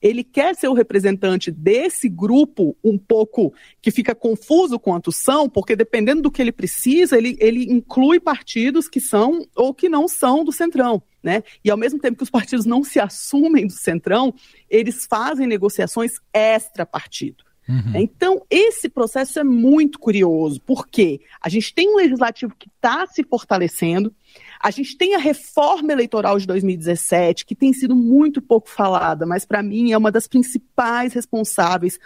ele 0.00 0.22
quer 0.22 0.54
ser 0.54 0.68
o 0.68 0.72
representante 0.72 1.50
desse 1.50 2.08
grupo 2.08 2.76
um 2.82 2.98
pouco 2.98 3.52
que 3.80 3.90
fica 3.90 4.14
confuso 4.14 4.78
quanto 4.78 5.10
são, 5.10 5.48
porque 5.48 5.74
dependendo 5.74 6.22
do 6.22 6.30
que 6.30 6.40
ele 6.40 6.52
precisa, 6.52 7.16
ele, 7.16 7.36
ele 7.40 7.64
inclui 7.64 8.20
partidos 8.20 8.88
que 8.88 9.00
são 9.00 9.46
ou 9.54 9.74
que 9.74 9.88
não 9.88 10.06
são 10.08 10.44
do 10.44 10.52
Centrão. 10.52 11.02
Né? 11.22 11.42
E 11.64 11.70
ao 11.70 11.76
mesmo 11.76 11.98
tempo 11.98 12.16
que 12.16 12.22
os 12.22 12.30
partidos 12.30 12.64
não 12.64 12.84
se 12.84 13.00
assumem 13.00 13.66
do 13.66 13.72
Centrão, 13.72 14.32
eles 14.70 15.06
fazem 15.06 15.46
negociações 15.46 16.12
extra-partido. 16.32 17.47
Uhum. 17.68 17.92
Então, 17.96 18.42
esse 18.48 18.88
processo 18.88 19.38
é 19.38 19.44
muito 19.44 19.98
curioso, 19.98 20.60
porque 20.64 21.20
a 21.40 21.48
gente 21.50 21.74
tem 21.74 21.92
um 21.92 21.96
legislativo 21.96 22.54
que 22.58 22.68
está 22.68 23.06
se 23.06 23.22
fortalecendo, 23.22 24.14
a 24.60 24.70
gente 24.70 24.96
tem 24.96 25.14
a 25.14 25.18
reforma 25.18 25.92
eleitoral 25.92 26.38
de 26.38 26.46
2017, 26.46 27.44
que 27.44 27.54
tem 27.54 27.72
sido 27.72 27.94
muito 27.94 28.40
pouco 28.40 28.70
falada, 28.70 29.26
mas 29.26 29.44
para 29.44 29.62
mim 29.62 29.92
é 29.92 29.98
uma 29.98 30.10
das 30.10 30.26
principais 30.26 31.12
responsáveis 31.12 31.98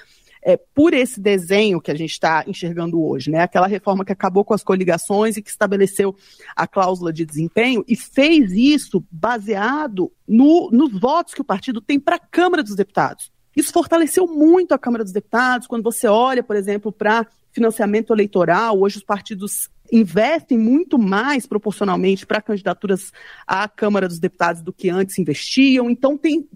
é, 0.45 0.57
por 0.57 0.93
esse 0.93 1.21
desenho 1.21 1.81
que 1.81 1.91
a 1.91 1.95
gente 1.95 2.11
está 2.11 2.45
enxergando 2.47 3.01
hoje, 3.01 3.31
né? 3.31 3.41
Aquela 3.41 3.69
reforma 3.69 4.05
que 4.05 4.13
acabou 4.13 4.45
com 4.45 4.53
as 4.53 4.65
coligações 4.65 5.37
e 5.37 5.43
que 5.43 5.51
estabeleceu 5.51 6.17
a 6.57 6.67
cláusula 6.67 7.13
de 7.13 7.25
desempenho 7.25 7.85
e 7.87 7.95
fez 7.95 8.51
isso 8.51 9.05
baseado 9.11 10.11
no, 10.27 10.69
nos 10.73 10.99
votos 11.01 11.33
que 11.33 11.41
o 11.41 11.45
partido 11.45 11.81
tem 11.81 12.01
para 12.01 12.17
a 12.17 12.19
Câmara 12.19 12.63
dos 12.63 12.75
Deputados. 12.75 13.31
Isso 13.57 13.73
fortaleceu 13.73 14.27
muito 14.27 14.73
a 14.73 14.79
Câmara 14.79 15.05
dos 15.05 15.13
Deputados. 15.13 15.67
Quando 15.67 15.83
você 15.83 16.07
olha, 16.07 16.43
por 16.43 16.57
exemplo, 16.57 16.91
para 16.91 17.27
financiamento 17.51 18.13
eleitoral, 18.13 18.81
hoje 18.81 18.97
os 18.97 19.05
partidos 19.05 19.69
investem 19.93 20.57
muito 20.57 20.99
mais 20.99 21.47
proporcionalmente 21.47 22.25
para 22.25 22.41
candidaturas 22.41 23.13
à 23.47 23.69
Câmara 23.69 24.09
dos 24.09 24.19
Deputados 24.19 24.63
do 24.63 24.73
que 24.73 24.89
antes 24.89 25.19
investiam. 25.19 25.91
Então, 25.91 26.17
tem 26.17 26.49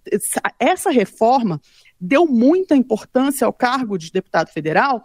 essa 0.58 0.90
reforma 0.90 1.60
deu 2.00 2.26
muita 2.26 2.76
importância 2.76 3.46
ao 3.46 3.52
cargo 3.52 3.98
de 3.98 4.12
deputado 4.12 4.48
federal, 4.48 5.02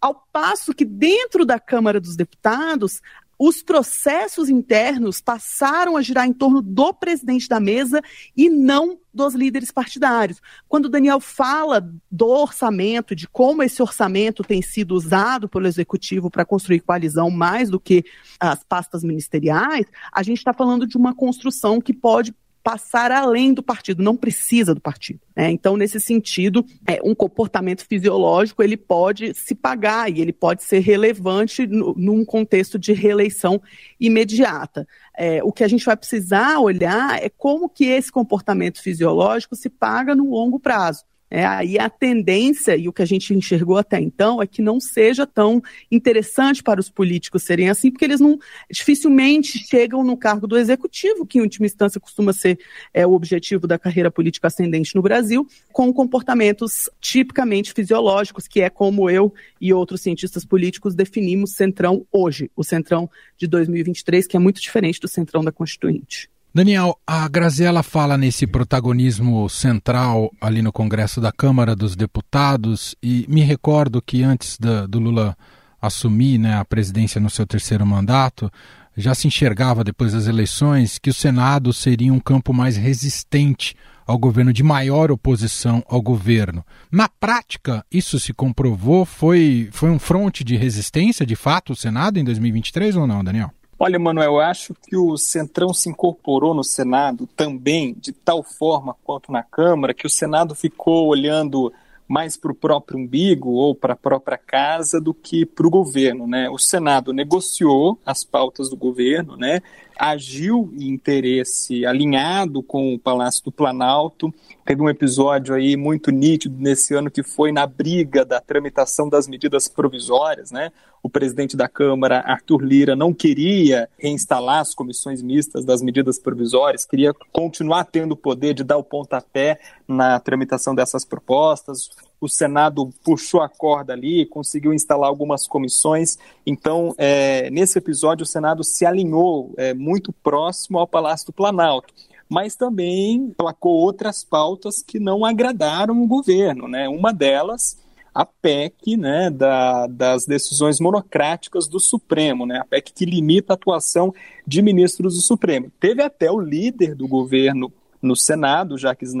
ao 0.00 0.14
passo 0.32 0.72
que 0.72 0.84
dentro 0.84 1.44
da 1.44 1.58
Câmara 1.58 2.00
dos 2.00 2.16
Deputados 2.16 3.00
os 3.38 3.62
processos 3.62 4.48
internos 4.48 5.20
passaram 5.20 5.96
a 5.96 6.02
girar 6.02 6.26
em 6.26 6.32
torno 6.32 6.60
do 6.60 6.92
presidente 6.92 7.48
da 7.48 7.60
mesa 7.60 8.02
e 8.36 8.48
não 8.50 8.98
dos 9.14 9.34
líderes 9.34 9.70
partidários. 9.70 10.40
Quando 10.68 10.86
o 10.86 10.88
Daniel 10.88 11.20
fala 11.20 11.88
do 12.10 12.26
orçamento, 12.26 13.14
de 13.14 13.28
como 13.28 13.62
esse 13.62 13.80
orçamento 13.80 14.42
tem 14.42 14.60
sido 14.60 14.92
usado 14.92 15.48
pelo 15.48 15.66
executivo 15.66 16.30
para 16.30 16.44
construir 16.44 16.80
coalizão 16.80 17.30
mais 17.30 17.70
do 17.70 17.78
que 17.78 18.04
as 18.40 18.64
pastas 18.64 19.04
ministeriais, 19.04 19.86
a 20.12 20.22
gente 20.22 20.38
está 20.38 20.52
falando 20.52 20.86
de 20.86 20.96
uma 20.96 21.14
construção 21.14 21.80
que 21.80 21.92
pode 21.92 22.34
passar 22.68 23.10
além 23.10 23.54
do 23.54 23.62
partido, 23.62 24.02
não 24.02 24.14
precisa 24.14 24.74
do 24.74 24.80
partido. 24.80 25.20
Né? 25.34 25.50
Então, 25.50 25.74
nesse 25.74 25.98
sentido, 25.98 26.62
é, 26.86 27.00
um 27.02 27.14
comportamento 27.14 27.82
fisiológico 27.82 28.62
ele 28.62 28.76
pode 28.76 29.32
se 29.32 29.54
pagar 29.54 30.12
e 30.12 30.20
ele 30.20 30.34
pode 30.34 30.62
ser 30.62 30.80
relevante 30.80 31.66
no, 31.66 31.94
num 31.96 32.26
contexto 32.26 32.78
de 32.78 32.92
reeleição 32.92 33.58
imediata. 33.98 34.86
É, 35.16 35.42
o 35.42 35.50
que 35.50 35.64
a 35.64 35.68
gente 35.68 35.86
vai 35.86 35.96
precisar 35.96 36.58
olhar 36.58 37.18
é 37.24 37.30
como 37.30 37.70
que 37.70 37.86
esse 37.86 38.12
comportamento 38.12 38.82
fisiológico 38.82 39.56
se 39.56 39.70
paga 39.70 40.14
no 40.14 40.28
longo 40.28 40.60
prazo. 40.60 41.06
É, 41.30 41.44
aí 41.44 41.78
a 41.78 41.90
tendência, 41.90 42.76
e 42.76 42.88
o 42.88 42.92
que 42.92 43.02
a 43.02 43.06
gente 43.06 43.34
enxergou 43.34 43.76
até 43.76 44.00
então, 44.00 44.42
é 44.42 44.46
que 44.46 44.62
não 44.62 44.80
seja 44.80 45.26
tão 45.26 45.62
interessante 45.90 46.62
para 46.62 46.80
os 46.80 46.88
políticos 46.88 47.42
serem 47.42 47.68
assim, 47.68 47.90
porque 47.90 48.04
eles 48.04 48.20
não 48.20 48.38
dificilmente 48.70 49.58
chegam 49.58 50.02
no 50.02 50.16
cargo 50.16 50.46
do 50.46 50.56
executivo, 50.56 51.26
que 51.26 51.38
em 51.38 51.42
última 51.42 51.66
instância 51.66 52.00
costuma 52.00 52.32
ser 52.32 52.58
é, 52.94 53.06
o 53.06 53.12
objetivo 53.12 53.66
da 53.66 53.78
carreira 53.78 54.10
política 54.10 54.46
ascendente 54.46 54.94
no 54.94 55.02
Brasil, 55.02 55.46
com 55.70 55.92
comportamentos 55.92 56.88
tipicamente 57.00 57.72
fisiológicos, 57.72 58.48
que 58.48 58.62
é 58.62 58.70
como 58.70 59.10
eu 59.10 59.32
e 59.60 59.72
outros 59.72 60.00
cientistas 60.00 60.44
políticos 60.44 60.94
definimos 60.94 61.52
Centrão 61.52 62.06
hoje, 62.10 62.50
o 62.56 62.64
Centrão 62.64 63.10
de 63.36 63.46
2023, 63.46 64.26
que 64.26 64.36
é 64.36 64.40
muito 64.40 64.60
diferente 64.60 65.00
do 65.00 65.08
Centrão 65.08 65.44
da 65.44 65.52
Constituinte. 65.52 66.30
Daniel, 66.54 66.98
a 67.06 67.28
Graziella 67.28 67.82
fala 67.82 68.16
nesse 68.16 68.46
protagonismo 68.46 69.48
central 69.50 70.32
ali 70.40 70.62
no 70.62 70.72
Congresso 70.72 71.20
da 71.20 71.30
Câmara 71.30 71.76
dos 71.76 71.94
Deputados 71.94 72.96
e 73.02 73.26
me 73.28 73.42
recordo 73.42 74.00
que 74.00 74.22
antes 74.22 74.56
da, 74.58 74.86
do 74.86 74.98
Lula 74.98 75.36
assumir 75.80 76.38
né, 76.38 76.56
a 76.56 76.64
presidência 76.64 77.20
no 77.20 77.28
seu 77.28 77.46
terceiro 77.46 77.86
mandato, 77.86 78.50
já 78.96 79.14
se 79.14 79.28
enxergava 79.28 79.84
depois 79.84 80.12
das 80.14 80.26
eleições 80.26 80.98
que 80.98 81.10
o 81.10 81.14
Senado 81.14 81.72
seria 81.72 82.12
um 82.12 82.18
campo 82.18 82.52
mais 82.52 82.76
resistente 82.76 83.76
ao 84.06 84.18
governo, 84.18 84.52
de 84.52 84.62
maior 84.62 85.10
oposição 85.10 85.84
ao 85.86 86.00
governo. 86.00 86.64
Na 86.90 87.08
prática, 87.08 87.84
isso 87.92 88.18
se 88.18 88.32
comprovou? 88.32 89.04
Foi, 89.04 89.68
foi 89.70 89.90
um 89.90 89.98
fronte 89.98 90.42
de 90.42 90.56
resistência, 90.56 91.26
de 91.26 91.36
fato, 91.36 91.74
o 91.74 91.76
Senado 91.76 92.18
em 92.18 92.24
2023 92.24 92.96
ou 92.96 93.06
não, 93.06 93.22
Daniel? 93.22 93.52
Olha, 93.80 93.96
Manuel, 93.96 94.32
eu 94.32 94.40
acho 94.40 94.74
que 94.74 94.96
o 94.96 95.16
Centrão 95.16 95.72
se 95.72 95.88
incorporou 95.88 96.52
no 96.52 96.64
Senado 96.64 97.28
também 97.28 97.94
de 97.94 98.10
tal 98.12 98.42
forma 98.42 98.96
quanto 99.04 99.30
na 99.30 99.44
Câmara 99.44 99.94
que 99.94 100.04
o 100.04 100.10
Senado 100.10 100.52
ficou 100.52 101.06
olhando 101.06 101.72
mais 102.08 102.36
para 102.36 102.50
o 102.50 102.54
próprio 102.56 102.98
umbigo 102.98 103.50
ou 103.50 103.76
para 103.76 103.92
a 103.92 103.96
própria 103.96 104.36
casa 104.36 105.00
do 105.00 105.14
que 105.14 105.46
para 105.46 105.64
o 105.64 105.70
governo. 105.70 106.26
Né? 106.26 106.50
O 106.50 106.58
Senado 106.58 107.12
negociou 107.12 107.96
as 108.04 108.24
pautas 108.24 108.68
do 108.68 108.76
governo, 108.76 109.36
né? 109.36 109.60
Agiu 109.98 110.72
em 110.78 110.88
interesse 110.88 111.84
alinhado 111.84 112.62
com 112.62 112.94
o 112.94 112.98
Palácio 112.98 113.44
do 113.44 113.52
Planalto. 113.52 114.32
Teve 114.64 114.80
um 114.80 114.88
episódio 114.88 115.54
aí 115.54 115.76
muito 115.76 116.10
nítido 116.10 116.56
nesse 116.58 116.94
ano 116.94 117.10
que 117.10 117.22
foi 117.22 117.50
na 117.50 117.66
briga 117.66 118.24
da 118.24 118.40
tramitação 118.40 119.08
das 119.08 119.26
medidas 119.26 119.66
provisórias, 119.66 120.50
né? 120.50 120.70
O 121.02 121.08
presidente 121.08 121.56
da 121.56 121.68
Câmara, 121.68 122.20
Arthur 122.20 122.62
Lira, 122.62 122.96
não 122.96 123.14
queria 123.14 123.88
reinstalar 123.98 124.60
as 124.60 124.74
comissões 124.74 125.22
mistas 125.22 125.64
das 125.64 125.80
medidas 125.80 126.18
provisórias, 126.18 126.84
queria 126.84 127.14
continuar 127.32 127.84
tendo 127.84 128.12
o 128.12 128.16
poder 128.16 128.52
de 128.52 128.64
dar 128.64 128.76
o 128.76 128.84
pontapé 128.84 129.60
na 129.86 130.18
tramitação 130.18 130.74
dessas 130.74 131.04
propostas 131.04 131.90
o 132.20 132.28
Senado 132.28 132.90
puxou 133.04 133.40
a 133.40 133.48
corda 133.48 133.92
ali, 133.92 134.26
conseguiu 134.26 134.72
instalar 134.72 135.08
algumas 135.08 135.46
comissões. 135.46 136.18
Então, 136.44 136.94
é, 136.98 137.48
nesse 137.50 137.78
episódio, 137.78 138.24
o 138.24 138.26
Senado 138.26 138.64
se 138.64 138.84
alinhou 138.84 139.54
é, 139.56 139.72
muito 139.72 140.12
próximo 140.12 140.78
ao 140.78 140.86
Palácio 140.86 141.26
do 141.26 141.32
Planalto. 141.32 141.94
Mas 142.28 142.56
também 142.56 143.32
placou 143.36 143.72
outras 143.72 144.22
pautas 144.22 144.82
que 144.82 144.98
não 144.98 145.24
agradaram 145.24 146.02
o 146.02 146.06
governo. 146.06 146.68
Né? 146.68 146.88
Uma 146.88 147.12
delas, 147.12 147.78
a 148.14 148.26
PEC 148.26 148.96
né, 148.96 149.30
da, 149.30 149.86
das 149.86 150.26
decisões 150.26 150.80
monocráticas 150.80 151.68
do 151.68 151.78
Supremo, 151.78 152.44
né, 152.44 152.58
a 152.58 152.64
PEC 152.64 152.92
que 152.92 153.04
limita 153.04 153.52
a 153.52 153.54
atuação 153.54 154.12
de 154.46 154.60
ministros 154.60 155.14
do 155.14 155.20
Supremo. 155.20 155.70
Teve 155.78 156.02
até 156.02 156.30
o 156.30 156.40
líder 156.40 156.94
do 156.96 157.06
governo 157.06 157.72
no 158.00 158.16
Senado, 158.16 158.78
Jacques, 158.78 159.12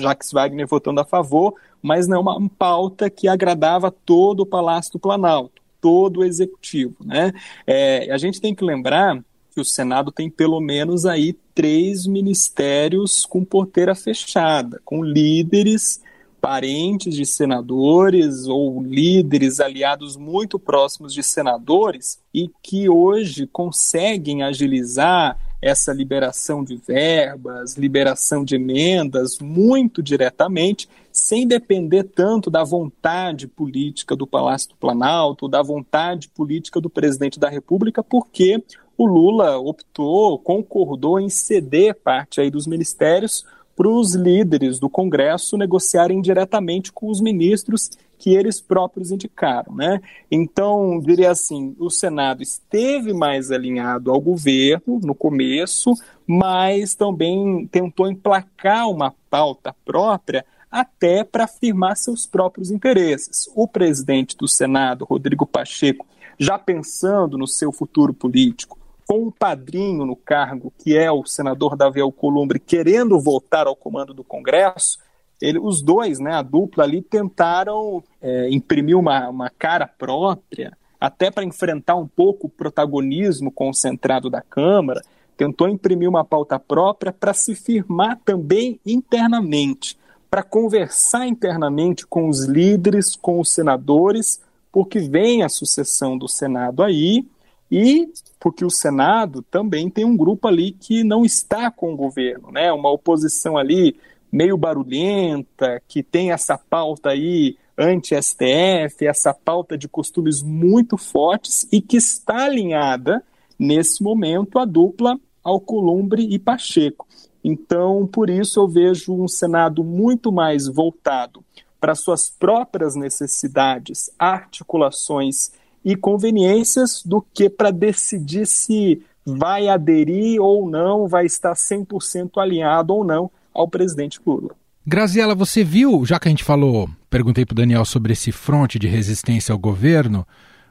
Jacques 0.00 0.32
Wagner 0.32 0.66
votando 0.66 1.00
a 1.00 1.04
favor, 1.04 1.54
mas 1.82 2.06
não 2.06 2.16
é 2.16 2.20
uma 2.20 2.48
pauta 2.50 3.08
que 3.08 3.28
agradava 3.28 3.90
todo 3.90 4.40
o 4.40 4.46
Palácio 4.46 4.92
do 4.92 4.98
Planalto, 4.98 5.62
todo 5.80 6.20
o 6.20 6.24
Executivo. 6.24 6.96
Né? 7.04 7.32
É, 7.66 8.10
a 8.12 8.18
gente 8.18 8.40
tem 8.40 8.54
que 8.54 8.64
lembrar 8.64 9.22
que 9.54 9.60
o 9.60 9.64
Senado 9.64 10.12
tem 10.12 10.28
pelo 10.28 10.60
menos 10.60 11.06
aí 11.06 11.32
três 11.54 12.06
ministérios 12.06 13.24
com 13.24 13.42
porteira 13.44 13.94
fechada, 13.94 14.80
com 14.84 15.02
líderes 15.02 16.02
parentes 16.46 17.14
de 17.14 17.24
senadores 17.24 18.46
ou 18.46 18.82
líderes 18.82 19.58
aliados 19.58 20.16
muito 20.16 20.58
próximos 20.58 21.12
de 21.12 21.22
senadores 21.22 22.20
e 22.32 22.50
que 22.62 22.88
hoje 22.88 23.46
conseguem 23.46 24.42
agilizar 24.42 25.36
essa 25.66 25.92
liberação 25.92 26.62
de 26.62 26.76
verbas, 26.76 27.76
liberação 27.76 28.44
de 28.44 28.54
emendas 28.54 29.38
muito 29.40 30.00
diretamente, 30.00 30.88
sem 31.10 31.46
depender 31.46 32.04
tanto 32.04 32.48
da 32.48 32.62
vontade 32.62 33.48
política 33.48 34.14
do 34.14 34.28
Palácio 34.28 34.70
do 34.70 34.76
Planalto, 34.76 35.48
da 35.48 35.62
vontade 35.62 36.28
política 36.28 36.80
do 36.80 36.88
presidente 36.88 37.40
da 37.40 37.48
República, 37.48 38.00
porque 38.00 38.62
o 38.96 39.06
Lula 39.06 39.58
optou, 39.58 40.38
concordou 40.38 41.18
em 41.18 41.28
ceder 41.28 41.96
parte 41.96 42.40
aí 42.40 42.48
dos 42.48 42.66
ministérios 42.66 43.44
para 43.74 43.88
os 43.88 44.14
líderes 44.14 44.78
do 44.78 44.88
Congresso 44.88 45.56
negociarem 45.56 46.20
diretamente 46.22 46.92
com 46.92 47.10
os 47.10 47.20
ministros 47.20 47.90
que 48.18 48.34
eles 48.34 48.60
próprios 48.60 49.10
indicaram. 49.10 49.74
Né? 49.74 50.00
Então, 50.30 51.00
diria 51.00 51.30
assim: 51.30 51.74
o 51.78 51.90
Senado 51.90 52.42
esteve 52.42 53.12
mais 53.12 53.50
alinhado 53.50 54.10
ao 54.10 54.20
governo 54.20 55.00
no 55.02 55.14
começo, 55.14 55.92
mas 56.26 56.94
também 56.94 57.66
tentou 57.66 58.08
emplacar 58.08 58.88
uma 58.88 59.14
pauta 59.30 59.74
própria 59.84 60.44
até 60.70 61.24
para 61.24 61.44
afirmar 61.44 61.96
seus 61.96 62.26
próprios 62.26 62.70
interesses. 62.70 63.50
O 63.54 63.66
presidente 63.66 64.36
do 64.36 64.48
Senado, 64.48 65.04
Rodrigo 65.04 65.46
Pacheco, 65.46 66.06
já 66.38 66.58
pensando 66.58 67.38
no 67.38 67.46
seu 67.46 67.72
futuro 67.72 68.12
político, 68.12 68.78
com 69.06 69.28
um 69.28 69.30
padrinho 69.30 70.04
no 70.04 70.16
cargo, 70.16 70.72
que 70.78 70.96
é 70.96 71.10
o 71.10 71.24
senador 71.24 71.76
Davi 71.76 72.00
Alcolumbre, 72.00 72.58
querendo 72.58 73.18
voltar 73.20 73.66
ao 73.66 73.76
comando 73.76 74.12
do 74.12 74.24
Congresso, 74.24 74.98
ele, 75.40 75.58
os 75.58 75.82
dois, 75.82 76.18
né, 76.18 76.32
a 76.32 76.42
dupla 76.42 76.84
ali, 76.84 77.02
tentaram 77.02 78.02
é, 78.20 78.48
imprimir 78.50 78.98
uma, 78.98 79.28
uma 79.28 79.50
cara 79.50 79.86
própria, 79.86 80.76
até 81.00 81.30
para 81.30 81.44
enfrentar 81.44 81.96
um 81.96 82.06
pouco 82.06 82.46
o 82.46 82.50
protagonismo 82.50 83.50
concentrado 83.50 84.30
da 84.30 84.40
Câmara, 84.40 85.02
tentou 85.36 85.68
imprimir 85.68 86.08
uma 86.08 86.24
pauta 86.24 86.58
própria 86.58 87.12
para 87.12 87.34
se 87.34 87.54
firmar 87.54 88.18
também 88.24 88.80
internamente, 88.86 89.98
para 90.30 90.42
conversar 90.42 91.26
internamente 91.26 92.06
com 92.06 92.28
os 92.28 92.44
líderes, 92.44 93.14
com 93.14 93.38
os 93.38 93.50
senadores, 93.50 94.40
porque 94.72 95.00
vem 95.00 95.42
a 95.42 95.48
sucessão 95.48 96.16
do 96.16 96.28
Senado 96.28 96.82
aí, 96.82 97.26
e 97.70 98.08
porque 98.38 98.64
o 98.64 98.70
Senado 98.70 99.42
também 99.42 99.90
tem 99.90 100.04
um 100.04 100.16
grupo 100.16 100.46
ali 100.46 100.72
que 100.72 101.02
não 101.02 101.24
está 101.24 101.70
com 101.70 101.92
o 101.92 101.96
governo, 101.96 102.50
né? 102.52 102.72
Uma 102.72 102.90
oposição 102.90 103.58
ali 103.58 103.96
meio 104.30 104.56
barulhenta, 104.56 105.80
que 105.88 106.02
tem 106.02 106.32
essa 106.32 106.58
pauta 106.58 107.10
aí 107.10 107.56
anti-STF, 107.78 109.06
essa 109.06 109.34
pauta 109.34 109.76
de 109.76 109.88
costumes 109.88 110.42
muito 110.42 110.96
fortes 110.96 111.68
e 111.70 111.80
que 111.80 111.96
está 111.96 112.44
alinhada 112.44 113.22
nesse 113.58 114.02
momento 114.02 114.58
a 114.58 114.64
dupla 114.64 115.18
Alcolumbre 115.44 116.22
e 116.22 116.38
Pacheco. 116.38 117.06
Então, 117.44 118.06
por 118.06 118.28
isso 118.28 118.58
eu 118.58 118.66
vejo 118.66 119.14
um 119.14 119.28
Senado 119.28 119.84
muito 119.84 120.32
mais 120.32 120.66
voltado 120.66 121.44
para 121.80 121.94
suas 121.94 122.28
próprias 122.28 122.96
necessidades, 122.96 124.10
articulações 124.18 125.52
e 125.84 125.94
conveniências 125.94 127.02
do 127.04 127.22
que 127.32 127.48
para 127.48 127.70
decidir 127.70 128.46
se 128.46 129.00
vai 129.24 129.68
aderir 129.68 130.40
ou 130.40 130.68
não, 130.68 131.06
vai 131.06 131.26
estar 131.26 131.52
100% 131.52 132.38
alinhado 132.38 132.94
ou 132.94 133.04
não 133.04 133.30
ao 133.56 133.68
presidente 133.68 134.20
Lula. 134.24 134.54
Graziela, 134.86 135.34
você 135.34 135.64
viu, 135.64 136.04
já 136.04 136.20
que 136.20 136.28
a 136.28 136.30
gente 136.30 136.44
falou, 136.44 136.88
perguntei 137.10 137.44
para 137.44 137.54
o 137.54 137.56
Daniel 137.56 137.84
sobre 137.84 138.12
esse 138.12 138.30
fronte 138.30 138.78
de 138.78 138.86
resistência 138.86 139.52
ao 139.52 139.58
governo, 139.58 140.24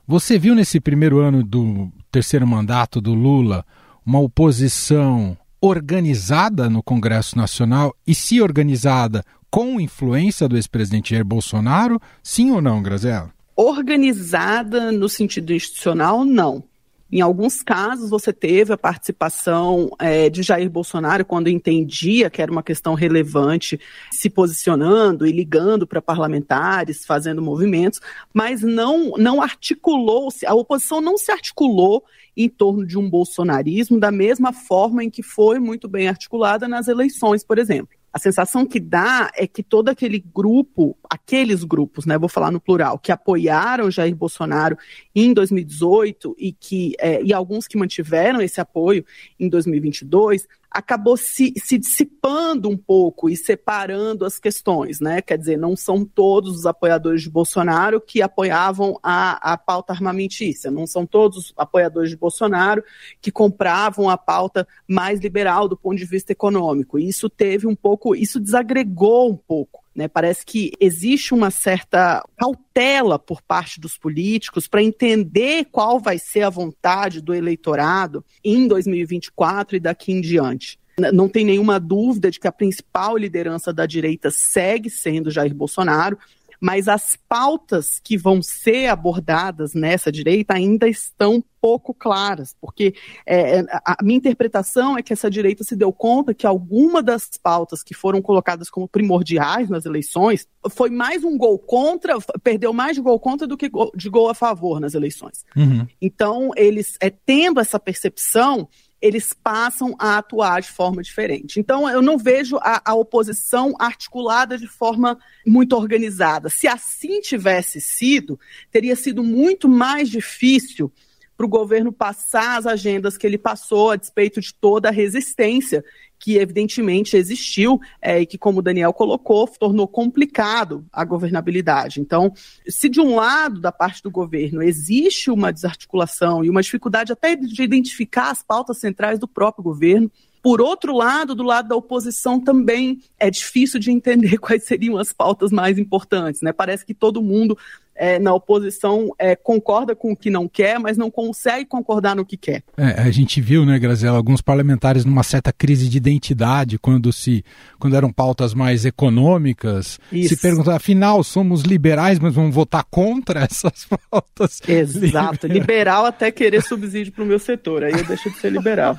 você 0.07 0.37
viu 0.39 0.55
nesse 0.55 0.79
primeiro 0.79 1.19
ano 1.19 1.43
do 1.43 1.91
terceiro 2.11 2.47
mandato 2.47 3.01
do 3.01 3.13
Lula 3.13 3.65
uma 4.05 4.19
oposição 4.19 5.35
organizada 5.59 6.69
no 6.69 6.83
Congresso 6.83 7.37
Nacional 7.37 7.93
e 8.05 8.13
se 8.13 8.41
organizada 8.41 9.23
com 9.49 9.81
influência 9.81 10.47
do 10.47 10.55
ex-presidente 10.55 11.11
Jair 11.11 11.25
Bolsonaro, 11.25 11.99
sim 12.21 12.51
ou 12.51 12.61
não, 12.61 12.83
Graziela? 12.83 13.31
Organizada 13.55 14.91
no 14.91 15.09
sentido 15.09 15.53
institucional, 15.53 16.23
não. 16.23 16.63
Em 17.11 17.21
alguns 17.21 17.61
casos, 17.61 18.09
você 18.09 18.33
teve 18.33 18.73
a 18.73 18.77
participação 18.77 19.89
é, 19.99 20.27
de 20.27 20.41
Jair 20.41 20.69
Bolsonaro 20.69 21.23
quando 21.23 21.47
entendia 21.47 22.31
que 22.31 22.41
era 22.41 22.51
uma 22.51 22.63
questão 22.63 22.95
relevante, 22.95 23.79
se 24.11 24.27
posicionando 24.27 25.27
e 25.27 25.31
ligando 25.31 25.85
para 25.85 26.01
parlamentares, 26.01 27.05
fazendo 27.05 27.43
movimentos, 27.43 27.99
mas 28.33 28.63
não, 28.63 29.11
não 29.17 29.39
articulou-se, 29.39 30.47
a 30.47 30.55
oposição 30.55 30.99
não 30.99 31.15
se 31.15 31.31
articulou 31.31 32.03
em 32.35 32.49
torno 32.49 32.85
de 32.85 32.97
um 32.97 33.07
bolsonarismo 33.07 33.99
da 33.99 34.11
mesma 34.11 34.51
forma 34.51 35.03
em 35.03 35.09
que 35.09 35.21
foi 35.21 35.59
muito 35.59 35.87
bem 35.87 36.07
articulada 36.07 36.67
nas 36.67 36.87
eleições, 36.87 37.43
por 37.43 37.59
exemplo. 37.59 37.95
A 38.15 38.17
sensação 38.17 38.65
que 38.65 38.79
dá 38.79 39.29
é 39.35 39.45
que 39.45 39.61
todo 39.61 39.89
aquele 39.89 40.23
grupo, 40.33 40.97
aqueles 41.09 41.65
grupos, 41.65 42.05
né, 42.05 42.17
vou 42.17 42.29
falar 42.29 42.49
no 42.49 42.61
plural, 42.61 42.97
que 42.97 43.11
apoiaram 43.11 43.91
Jair 43.91 44.15
Bolsonaro 44.15 44.77
em 45.13 45.33
2018 45.33 46.33
e 46.39 46.53
que 46.53 46.93
é, 46.97 47.21
e 47.21 47.33
alguns 47.33 47.67
que 47.67 47.77
mantiveram 47.77 48.39
esse 48.39 48.61
apoio 48.61 49.05
em 49.37 49.49
2022, 49.49 50.47
acabou 50.69 51.15
se, 51.15 51.53
se 51.57 51.77
dissipando 51.77 52.69
um 52.69 52.77
pouco 52.77 53.29
e 53.29 53.37
separando 53.37 54.25
as 54.25 54.39
questões, 54.39 54.99
né? 54.99 55.21
Quer 55.21 55.37
dizer, 55.37 55.57
não 55.57 55.75
são 55.75 56.03
todos 56.03 56.57
os 56.57 56.65
apoiadores 56.65 57.21
de 57.21 57.29
Bolsonaro 57.29 58.01
que 58.01 58.21
apoiavam 58.21 58.99
a, 59.01 59.53
a 59.53 59.57
pauta 59.57 59.93
armamentícia, 59.93 60.69
não 60.69 60.85
são 60.85 61.05
todos 61.05 61.37
os 61.37 61.53
apoiadores 61.55 62.09
de 62.09 62.17
Bolsonaro 62.17 62.83
que 63.21 63.31
compravam 63.31 64.09
a 64.09 64.17
pauta 64.17 64.67
mais 64.87 65.19
liberal 65.19 65.67
do 65.67 65.77
ponto 65.77 65.97
de 65.97 66.05
vista 66.05 66.31
econômico. 66.31 66.99
E 66.99 67.07
isso 67.07 67.29
teve 67.29 67.67
um 67.67 67.75
pouco, 67.75 68.15
isso 68.15 68.39
desagregou 68.39 69.31
um 69.31 69.37
pouco 69.37 69.84
Né? 69.95 70.07
Parece 70.07 70.45
que 70.45 70.73
existe 70.79 71.33
uma 71.33 71.49
certa 71.49 72.21
cautela 72.37 73.17
por 73.17 73.41
parte 73.41 73.79
dos 73.79 73.97
políticos 73.97 74.67
para 74.67 74.83
entender 74.83 75.65
qual 75.71 75.99
vai 75.99 76.19
ser 76.19 76.41
a 76.41 76.49
vontade 76.49 77.21
do 77.21 77.33
eleitorado 77.33 78.23
em 78.43 78.67
2024 78.67 79.77
e 79.77 79.79
daqui 79.79 80.11
em 80.11 80.19
diante. 80.19 80.77
Não 81.13 81.27
tem 81.27 81.43
nenhuma 81.43 81.79
dúvida 81.79 82.31
de 82.31 82.39
que 82.39 82.47
a 82.47 82.51
principal 82.51 83.17
liderança 83.17 83.73
da 83.73 83.85
direita 83.85 84.31
segue 84.31 84.89
sendo 84.89 85.29
Jair 85.29 85.53
Bolsonaro, 85.53 86.17
mas 86.65 86.87
as 86.87 87.15
pautas 87.29 87.99
que 88.03 88.17
vão 88.17 88.41
ser 88.41 88.87
abordadas 88.87 89.75
nessa 89.75 90.11
direita 90.11 90.55
ainda 90.55 90.89
estão 90.89 91.43
pouco 91.61 91.93
claras, 91.93 92.55
porque 92.59 92.95
é, 93.23 93.59
é 93.59 93.65
a 93.85 93.97
minha 94.01 94.17
interpretação 94.17 94.97
é 94.97 95.03
que 95.03 95.13
essa 95.13 95.29
direita 95.29 95.63
se 95.63 95.75
deu 95.75 95.93
conta 95.93 96.33
que 96.33 96.47
alguma 96.47 97.03
das 97.03 97.29
pautas 97.41 97.83
que 97.83 97.93
foram 97.93 98.19
colocadas 98.19 98.67
como 98.67 98.87
primordiais 98.87 99.69
nas 99.69 99.85
eleições 99.85 100.47
foi 100.71 100.89
mais 100.89 101.23
um 101.23 101.37
gol 101.37 101.59
contra, 101.59 102.17
perdeu 102.41 102.73
mais 102.73 102.95
de 102.95 103.01
gol 103.01 103.19
contra 103.19 103.45
do 103.45 103.57
que 103.57 103.69
de 103.95 104.09
gol 104.09 104.27
a 104.27 104.33
favor 104.33 104.79
nas 104.79 104.95
eleições. 104.95 105.45
Uhum. 105.55 105.85
Então, 106.01 106.49
eles, 106.55 106.97
é, 106.99 107.11
tendo 107.11 107.59
essa 107.59 107.79
percepção, 107.79 108.67
eles 109.01 109.33
passam 109.33 109.95
a 109.99 110.17
atuar 110.17 110.61
de 110.61 110.71
forma 110.71 111.01
diferente. 111.01 111.59
Então, 111.59 111.87
eu 111.89 112.01
não 112.01 112.17
vejo 112.17 112.57
a, 112.57 112.81
a, 112.83 112.93
oposição 112.95 113.75
articulada 113.79 114.57
de 114.57 114.67
forma 114.67 115.17
muito 115.45 115.75
organizada. 115.75 116.49
Se 116.49 116.67
assim 116.67 117.21
tivesse 117.21 117.79
sido, 117.81 118.39
teria 118.71 118.95
sido 118.95 119.23
muito 119.23 119.67
mais 119.67 120.09
difícil 120.09 120.91
para 121.35 121.45
o 121.45 121.49
governo 121.49 121.91
passar 121.91 122.57
as 122.57 122.65
agendas 122.65 123.17
que 123.17 123.27
ele 123.27 123.37
passou, 123.37 123.91
a 123.91 123.95
despeito 123.95 124.39
de 124.39 124.53
toda 124.53 124.89
a 124.89 124.91
resistência 124.91 125.83
que 126.17 126.37
evidentemente 126.37 127.17
existiu 127.17 127.79
é, 128.01 128.21
e 128.21 128.25
que, 128.25 128.37
como 128.37 128.59
o 128.59 128.61
Daniel 128.61 128.93
colocou, 128.93 129.47
tornou 129.47 129.87
complicado 129.87 130.85
a 130.91 131.03
governabilidade. 131.03 131.99
Então, 131.99 132.33
se 132.67 132.87
de 132.89 133.01
um 133.01 133.15
lado 133.15 133.59
da 133.59 133.71
parte 133.71 134.01
do 134.01 134.09
governo 134.09 134.63
existe 134.63 135.29
uma 135.29 135.51
desarticulação 135.51 136.43
e 136.43 136.49
uma 136.49 136.61
dificuldade 136.61 137.11
até 137.11 137.35
de 137.35 137.61
identificar 137.61 138.31
as 138.31 138.41
pautas 138.41 138.79
centrais 138.79 139.19
do 139.19 139.27
próprio 139.27 139.63
governo, 139.63 140.09
por 140.41 140.61
outro 140.61 140.95
lado, 140.95 141.33
do 141.33 141.41
lado 141.41 141.67
da 141.69 141.75
oposição 141.75 142.39
também 142.39 143.01
é 143.19 143.31
difícil 143.31 143.79
de 143.79 143.89
entender 143.89 144.37
quais 144.41 144.63
seriam 144.63 144.95
as 144.95 145.11
pautas 145.11 145.51
mais 145.51 145.79
importantes. 145.79 146.41
Né? 146.41 146.53
Parece 146.53 146.85
que 146.85 146.93
todo 146.93 147.19
mundo 147.19 147.57
é, 147.95 148.19
na 148.19 148.33
oposição 148.33 149.09
é, 149.17 149.35
concorda 149.35 149.95
com 149.95 150.11
o 150.11 150.15
que 150.15 150.29
não 150.29 150.47
quer, 150.47 150.79
mas 150.79 150.97
não 150.97 151.09
consegue 151.09 151.65
concordar 151.65 152.15
no 152.15 152.25
que 152.25 152.35
quer. 152.35 152.63
É, 152.77 153.01
a 153.01 153.11
gente 153.11 153.39
viu, 153.39 153.65
né, 153.65 153.79
Grazela, 153.79 154.17
alguns 154.17 154.41
parlamentares 154.41 155.05
numa 155.05 155.23
certa 155.23 155.53
crise 155.53 155.87
de 155.87 155.97
identidade 155.97 156.77
quando 156.77 157.13
se 157.13 157.43
quando 157.79 157.95
eram 157.95 158.11
pautas 158.11 158.53
mais 158.53 158.85
econômicas, 158.85 159.99
Isso. 160.11 160.35
se 160.35 160.41
perguntar, 160.41 160.75
afinal, 160.75 161.23
somos 161.23 161.61
liberais, 161.61 162.19
mas 162.19 162.33
vamos 162.33 162.53
votar 162.53 162.83
contra 162.89 163.41
essas 163.49 163.87
pautas. 164.09 164.61
Exato, 164.67 165.47
liberal 165.47 166.05
até 166.05 166.31
querer 166.31 166.61
subsídio 166.61 167.13
para 167.13 167.23
o 167.23 167.27
meu 167.27 167.39
setor, 167.39 167.83
aí 167.83 167.93
eu 167.93 168.03
deixo 168.03 168.29
de 168.29 168.37
ser 168.37 168.51
liberal. 168.51 168.97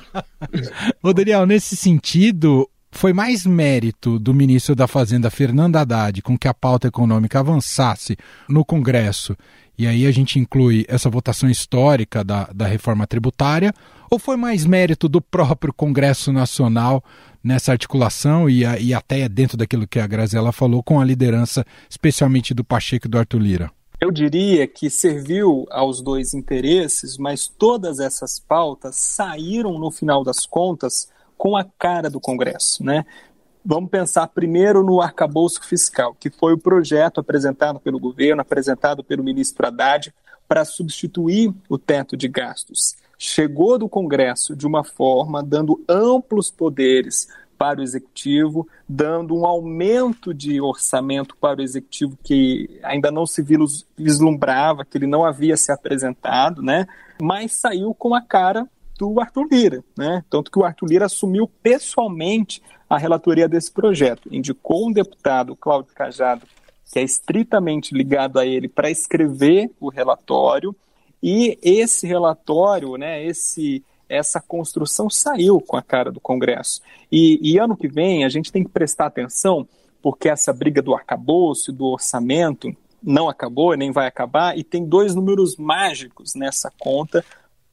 Ô 1.03 1.13
Daniel, 1.13 1.45
nesse 1.45 1.75
sentido, 1.75 2.69
foi 2.97 3.13
mais 3.13 3.45
mérito 3.45 4.17
do 4.17 4.33
ministro 4.33 4.75
da 4.75 4.87
Fazenda, 4.87 5.29
Fernando 5.29 5.75
Haddad, 5.75 6.19
com 6.23 6.35
que 6.35 6.47
a 6.47 6.53
pauta 6.53 6.87
econômica 6.87 7.39
avançasse 7.39 8.17
no 8.49 8.65
Congresso, 8.65 9.37
e 9.77 9.85
aí 9.85 10.07
a 10.07 10.11
gente 10.11 10.39
inclui 10.39 10.83
essa 10.87 11.07
votação 11.07 11.47
histórica 11.47 12.23
da, 12.23 12.45
da 12.45 12.65
reforma 12.65 13.05
tributária, 13.05 13.71
ou 14.09 14.17
foi 14.17 14.35
mais 14.35 14.65
mérito 14.65 15.07
do 15.07 15.21
próprio 15.21 15.71
Congresso 15.71 16.33
Nacional 16.33 17.03
nessa 17.43 17.71
articulação 17.71 18.49
e, 18.49 18.63
e 18.81 18.91
até 18.95 19.29
dentro 19.29 19.57
daquilo 19.57 19.87
que 19.87 19.99
a 19.99 20.07
Grazela 20.07 20.51
falou, 20.51 20.81
com 20.81 20.99
a 20.99 21.05
liderança 21.05 21.63
especialmente 21.87 22.51
do 22.51 22.63
Pacheco 22.63 23.05
e 23.05 23.09
do 23.09 23.19
Arthur 23.19 23.39
Lira? 23.39 23.71
Eu 24.01 24.09
diria 24.09 24.67
que 24.67 24.89
serviu 24.89 25.67
aos 25.69 26.01
dois 26.01 26.33
interesses, 26.33 27.15
mas 27.15 27.47
todas 27.47 27.99
essas 27.99 28.39
pautas 28.39 28.95
saíram, 28.95 29.77
no 29.77 29.91
final 29.91 30.23
das 30.23 30.47
contas, 30.47 31.09
com 31.37 31.55
a 31.55 31.63
cara 31.63 32.09
do 32.09 32.19
Congresso, 32.19 32.83
né? 32.83 33.05
Vamos 33.63 33.89
pensar 33.89 34.27
primeiro 34.27 34.83
no 34.83 35.01
arcabouço 35.01 35.61
fiscal, 35.63 36.15
que 36.17 36.29
foi 36.29 36.53
o 36.53 36.57
projeto 36.57 37.19
apresentado 37.19 37.79
pelo 37.79 37.99
governo, 37.99 38.41
apresentado 38.41 39.03
pelo 39.03 39.23
ministro 39.23 39.67
Haddad, 39.67 40.13
para 40.47 40.63
substituir 40.63 41.53
o 41.67 41.77
teto 41.77 42.15
de 42.15 42.29
gastos. 42.29 42.95
Chegou 43.17 43.77
do 43.77 43.89
Congresso 43.89 44.55
de 44.55 44.65
uma 44.65 44.83
forma 44.83 45.43
dando 45.43 45.83
amplos 45.89 46.49
poderes 46.49 47.27
para 47.57 47.79
o 47.79 47.83
executivo, 47.83 48.67
dando 48.87 49.35
um 49.35 49.45
aumento 49.45 50.33
de 50.33 50.61
orçamento 50.61 51.35
para 51.35 51.59
o 51.59 51.63
executivo 51.63 52.17
que 52.23 52.79
ainda 52.83 53.11
não 53.11 53.25
se 53.25 53.43
vislumbrava, 53.97 54.85
que 54.85 54.97
ele 54.97 55.07
não 55.07 55.25
havia 55.25 55.57
se 55.57 55.71
apresentado, 55.71 56.61
né? 56.61 56.87
Mas 57.21 57.53
saiu 57.53 57.93
com 57.93 58.13
a 58.13 58.21
cara 58.21 58.67
do 58.97 59.19
Arthur 59.19 59.47
Lira, 59.51 59.83
né? 59.97 60.23
Tanto 60.29 60.51
que 60.51 60.59
o 60.59 60.63
Arthur 60.63 60.87
Lira 60.87 61.05
assumiu 61.05 61.47
pessoalmente 61.61 62.61
a 62.89 62.97
relatoria 62.97 63.47
desse 63.47 63.71
projeto, 63.71 64.33
indicou 64.33 64.87
um 64.87 64.91
deputado, 64.91 65.55
Cláudio 65.55 65.93
Cajado, 65.93 66.47
que 66.91 66.99
é 66.99 67.03
estritamente 67.03 67.93
ligado 67.93 68.39
a 68.39 68.45
ele 68.45 68.67
para 68.67 68.89
escrever 68.89 69.69
o 69.79 69.89
relatório, 69.89 70.75
e 71.21 71.57
esse 71.61 72.07
relatório, 72.07 72.95
né, 72.95 73.23
esse 73.25 73.83
essa 74.09 74.39
construção 74.39 75.09
saiu 75.09 75.59
com 75.59 75.75
a 75.75 75.81
cara 75.81 76.09
do 76.09 76.21
Congresso. 76.21 76.81
E, 77.11 77.39
e 77.41 77.57
ano 77.57 77.75
que 77.75 77.89
vem 77.89 78.23
a 78.23 78.29
gente 78.29 78.53
tem 78.53 78.63
que 78.63 78.69
prestar 78.69 79.07
atenção, 79.07 79.67
porque 80.01 80.29
essa 80.29 80.53
briga 80.53 80.81
do 80.81 80.95
arcabouço, 80.95 81.73
do 81.73 81.87
orçamento, 81.87 82.73
não 83.03 83.27
acabou, 83.27 83.75
nem 83.75 83.91
vai 83.91 84.07
acabar, 84.07 84.57
e 84.57 84.63
tem 84.63 84.85
dois 84.85 85.13
números 85.13 85.57
mágicos 85.57 86.35
nessa 86.35 86.71
conta 86.79 87.23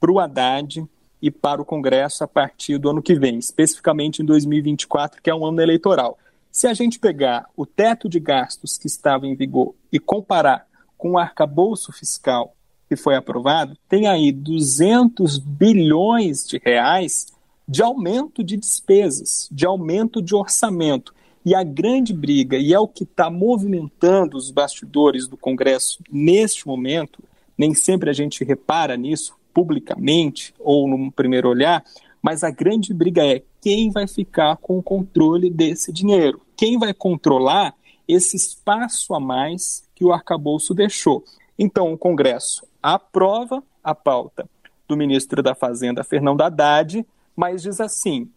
para 0.00 0.10
o 0.10 0.18
Haddad 0.18 0.84
e 1.24 1.30
para 1.30 1.62
o 1.62 1.64
Congresso 1.64 2.22
a 2.22 2.28
partir 2.28 2.76
do 2.76 2.90
ano 2.90 3.00
que 3.00 3.14
vem, 3.14 3.38
especificamente 3.38 4.20
em 4.20 4.26
2024, 4.26 5.22
que 5.22 5.30
é 5.30 5.34
um 5.34 5.46
ano 5.46 5.62
eleitoral. 5.62 6.18
Se 6.52 6.66
a 6.66 6.74
gente 6.74 6.98
pegar 6.98 7.48
o 7.56 7.64
teto 7.64 8.10
de 8.10 8.20
gastos 8.20 8.76
que 8.76 8.86
estava 8.86 9.26
em 9.26 9.34
vigor 9.34 9.74
e 9.90 9.98
comparar 9.98 10.66
com 10.98 11.12
o 11.12 11.18
arcabouço 11.18 11.92
fiscal 11.92 12.54
que 12.86 12.94
foi 12.94 13.16
aprovado, 13.16 13.74
tem 13.88 14.06
aí 14.06 14.30
200 14.30 15.38
bilhões 15.38 16.46
de 16.46 16.60
reais 16.62 17.32
de 17.66 17.82
aumento 17.82 18.44
de 18.44 18.58
despesas, 18.58 19.48
de 19.50 19.64
aumento 19.64 20.20
de 20.20 20.34
orçamento. 20.34 21.14
E 21.42 21.54
a 21.54 21.62
grande 21.62 22.12
briga, 22.12 22.58
e 22.58 22.74
é 22.74 22.78
o 22.78 22.86
que 22.86 23.04
está 23.04 23.30
movimentando 23.30 24.36
os 24.36 24.50
bastidores 24.50 25.26
do 25.26 25.38
Congresso 25.38 26.04
neste 26.12 26.66
momento, 26.66 27.24
nem 27.56 27.72
sempre 27.72 28.10
a 28.10 28.12
gente 28.12 28.44
repara 28.44 28.94
nisso, 28.94 29.34
publicamente 29.54 30.52
ou 30.58 30.88
num 30.88 31.10
primeiro 31.10 31.48
olhar, 31.48 31.82
mas 32.20 32.42
a 32.42 32.50
grande 32.50 32.92
briga 32.92 33.24
é 33.24 33.42
quem 33.60 33.90
vai 33.90 34.06
ficar 34.06 34.56
com 34.56 34.78
o 34.78 34.82
controle 34.82 35.48
desse 35.48 35.92
dinheiro, 35.92 36.42
quem 36.56 36.78
vai 36.78 36.92
controlar 36.92 37.74
esse 38.06 38.36
espaço 38.36 39.14
a 39.14 39.20
mais 39.20 39.82
que 39.94 40.04
o 40.04 40.12
arcabouço 40.12 40.74
deixou. 40.74 41.24
Então, 41.58 41.92
o 41.92 41.98
Congresso 41.98 42.66
aprova 42.82 43.62
a 43.82 43.94
pauta 43.94 44.48
do 44.88 44.96
ministro 44.96 45.42
da 45.42 45.54
Fazenda, 45.54 46.04
Fernando 46.04 46.42
Haddad, 46.42 47.06
mas 47.34 47.62
diz 47.62 47.80
assim: 47.80 48.30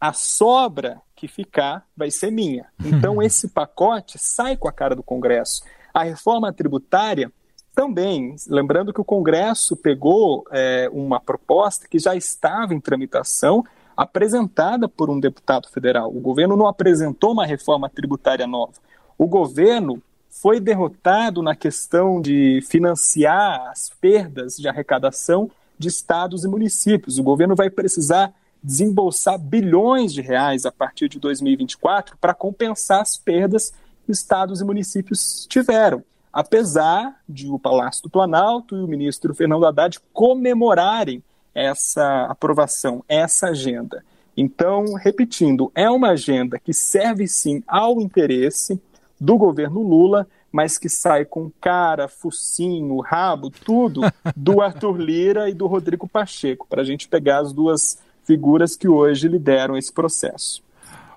a 0.00 0.12
sobra 0.12 1.00
que 1.14 1.26
ficar 1.26 1.86
vai 1.96 2.10
ser 2.10 2.30
minha. 2.30 2.66
Então, 2.84 3.22
esse 3.22 3.48
pacote 3.48 4.18
sai 4.18 4.56
com 4.56 4.68
a 4.68 4.72
cara 4.72 4.94
do 4.94 5.02
Congresso. 5.02 5.62
A 5.92 6.02
reforma 6.02 6.52
tributária 6.52 7.32
também, 7.76 8.34
lembrando 8.48 8.90
que 8.90 9.02
o 9.02 9.04
Congresso 9.04 9.76
pegou 9.76 10.46
é, 10.50 10.88
uma 10.90 11.20
proposta 11.20 11.86
que 11.86 11.98
já 11.98 12.16
estava 12.16 12.72
em 12.72 12.80
tramitação, 12.80 13.62
apresentada 13.94 14.88
por 14.88 15.10
um 15.10 15.20
deputado 15.20 15.68
federal. 15.68 16.08
O 16.08 16.18
governo 16.18 16.56
não 16.56 16.66
apresentou 16.66 17.32
uma 17.32 17.44
reforma 17.44 17.90
tributária 17.90 18.46
nova. 18.46 18.72
O 19.18 19.26
governo 19.26 20.02
foi 20.30 20.58
derrotado 20.58 21.42
na 21.42 21.54
questão 21.54 22.18
de 22.18 22.62
financiar 22.66 23.68
as 23.70 23.90
perdas 24.00 24.56
de 24.56 24.66
arrecadação 24.68 25.50
de 25.78 25.88
estados 25.88 26.44
e 26.44 26.48
municípios. 26.48 27.18
O 27.18 27.22
governo 27.22 27.54
vai 27.54 27.68
precisar 27.68 28.32
desembolsar 28.62 29.38
bilhões 29.38 30.14
de 30.14 30.22
reais 30.22 30.64
a 30.64 30.72
partir 30.72 31.10
de 31.10 31.20
2024 31.20 32.16
para 32.18 32.32
compensar 32.32 33.02
as 33.02 33.18
perdas 33.18 33.70
que 34.06 34.12
estados 34.12 34.62
e 34.62 34.64
municípios 34.64 35.46
tiveram 35.46 36.02
apesar 36.36 37.18
de 37.26 37.48
o 37.48 37.58
Palácio 37.58 38.02
do 38.02 38.10
Planalto 38.10 38.76
e 38.76 38.82
o 38.82 38.86
ministro 38.86 39.34
Fernando 39.34 39.64
Haddad 39.64 39.98
comemorarem 40.12 41.24
essa 41.54 42.26
aprovação, 42.26 43.02
essa 43.08 43.46
agenda. 43.46 44.04
Então, 44.36 44.92
repetindo, 44.92 45.72
é 45.74 45.88
uma 45.88 46.10
agenda 46.10 46.58
que 46.58 46.74
serve 46.74 47.26
sim 47.26 47.62
ao 47.66 48.02
interesse 48.02 48.78
do 49.18 49.38
governo 49.38 49.80
Lula, 49.80 50.28
mas 50.52 50.76
que 50.76 50.90
sai 50.90 51.24
com 51.24 51.50
cara, 51.58 52.06
focinho, 52.06 53.00
rabo, 53.00 53.48
tudo 53.48 54.02
do 54.36 54.60
Arthur 54.60 54.98
Lira 54.98 55.48
e 55.48 55.54
do 55.54 55.66
Rodrigo 55.66 56.06
Pacheco, 56.06 56.66
para 56.68 56.82
a 56.82 56.84
gente 56.84 57.08
pegar 57.08 57.38
as 57.38 57.50
duas 57.50 57.98
figuras 58.24 58.76
que 58.76 58.86
hoje 58.86 59.26
lideram 59.26 59.74
esse 59.74 59.90
processo. 59.90 60.62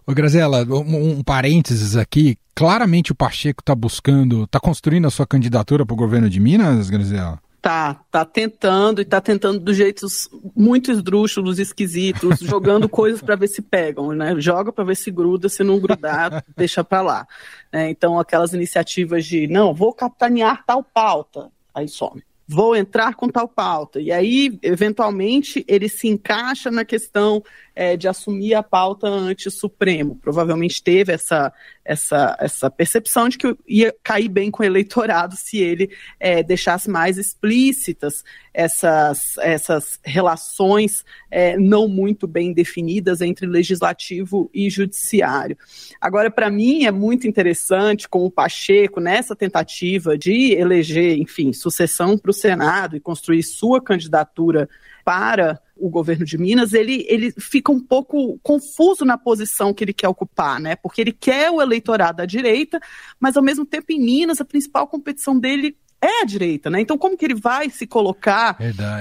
Ô, 0.10 0.12
Grazela, 0.12 0.66
um, 0.66 1.20
um 1.20 1.24
parênteses 1.24 1.96
aqui. 1.96 2.36
Claramente 2.56 3.12
o 3.12 3.16
Pacheco 3.16 3.62
está 3.62 3.76
buscando, 3.76 4.46
está 4.46 4.60
construindo 4.60 5.06
a 5.06 5.12
sua 5.12 5.28
candidatura 5.28 5.86
para 5.86 5.94
o 5.94 5.98
governo 5.98 6.28
de 6.28 6.40
Minas, 6.40 6.90
Grazela? 6.90 7.40
Tá, 7.62 7.94
tá 8.10 8.26
tentando 8.26 9.02
e 9.02 9.06
tá 9.06 9.22
tentando 9.22 9.60
do 9.60 9.72
jeitos 9.72 10.28
muito 10.56 10.92
esdrúxulos, 10.92 11.60
esquisitos, 11.60 12.40
jogando 12.42 12.90
coisas 12.90 13.22
para 13.22 13.36
ver 13.36 13.50
se 13.50 13.62
pegam, 13.62 14.12
né? 14.12 14.34
Joga 14.40 14.74
para 14.74 14.84
ver 14.84 14.96
se 14.96 15.12
gruda, 15.12 15.48
se 15.48 15.64
não 15.64 15.80
grudar, 15.80 16.44
deixa 16.58 16.84
para 16.84 17.02
lá. 17.02 17.28
É, 17.72 17.88
então, 17.92 18.18
aquelas 18.18 18.52
iniciativas 18.52 19.24
de, 19.24 19.46
não, 19.46 19.76
vou 19.76 19.94
capitanear 19.94 20.66
tal 20.66 20.84
pauta, 20.84 21.52
aí 21.72 21.88
some 21.88 22.24
vou 22.52 22.76
entrar 22.76 23.14
com 23.14 23.30
tal 23.30 23.48
pauta. 23.48 24.02
E 24.02 24.12
aí, 24.12 24.58
eventualmente, 24.64 25.64
ele 25.68 25.88
se 25.88 26.08
encaixa 26.08 26.72
na 26.72 26.84
questão 26.84 27.44
é, 27.76 27.96
de 27.96 28.08
assumir 28.08 28.56
a 28.56 28.64
pauta 28.64 29.08
ante 29.08 29.52
Supremo. 29.52 30.16
Provavelmente 30.16 30.82
teve 30.82 31.14
essa, 31.14 31.54
essa, 31.90 32.38
essa 32.40 32.70
percepção 32.70 33.28
de 33.28 33.36
que 33.36 33.56
ia 33.68 33.92
cair 34.04 34.30
bem 34.30 34.52
com 34.52 34.62
o 34.62 34.66
eleitorado 34.66 35.36
se 35.36 35.58
ele 35.58 35.90
é, 36.20 36.44
deixasse 36.44 36.88
mais 36.88 37.18
explícitas 37.18 38.24
essas, 38.54 39.38
essas 39.40 40.00
relações 40.04 41.04
é, 41.32 41.58
não 41.58 41.88
muito 41.88 42.28
bem 42.28 42.54
definidas 42.54 43.22
entre 43.22 43.48
legislativo 43.48 44.52
e 44.54 44.70
judiciário. 44.70 45.58
Agora, 46.00 46.30
para 46.30 46.52
mim, 46.52 46.86
é 46.86 46.92
muito 46.92 47.28
interessante 47.28 48.08
com 48.08 48.24
o 48.24 48.30
Pacheco, 48.32 49.00
nessa 49.00 49.36
tentativa 49.36 50.16
de 50.16 50.54
eleger, 50.54 51.18
enfim, 51.18 51.52
sucessão 51.52 52.20
para 52.20 52.30
o 52.30 52.34
Senado 52.34 52.96
e 52.96 53.00
construir 53.00 53.42
sua 53.42 53.82
candidatura 53.82 54.70
para 55.04 55.60
o 55.80 55.90
governo 55.90 56.26
de 56.26 56.38
Minas, 56.38 56.74
ele, 56.74 57.06
ele 57.08 57.32
fica 57.40 57.72
um 57.72 57.80
pouco 57.80 58.40
confuso 58.44 59.06
na 59.06 59.18
posição 59.18 59.74
que 59.74 59.84
ele 59.84 59.94
quer 59.94 60.08
ocupar, 60.08 60.60
né? 60.60 60.76
Porque 60.76 61.02
ele 61.02 61.12
quer 61.12 61.50
o 61.50 61.62
eleitorado 61.62 62.18
da 62.18 62.26
direita, 62.26 62.80
mas 63.20 63.38
ao 63.38 63.44
mesmo 63.44 63.66
tempo 63.66 63.92
em 63.92 64.00
Minas 64.00 64.42
a 64.42 64.46
principal 64.46 64.88
competição 64.88 65.40
dele 65.40 65.78
é 66.02 66.22
a 66.22 66.26
direita, 66.26 66.70
né? 66.70 66.80
Então, 66.80 66.98
como 66.98 67.18
que 67.18 67.26
ele 67.26 67.36
vai 67.36 67.70
se 67.70 67.86
colocar 67.86 68.58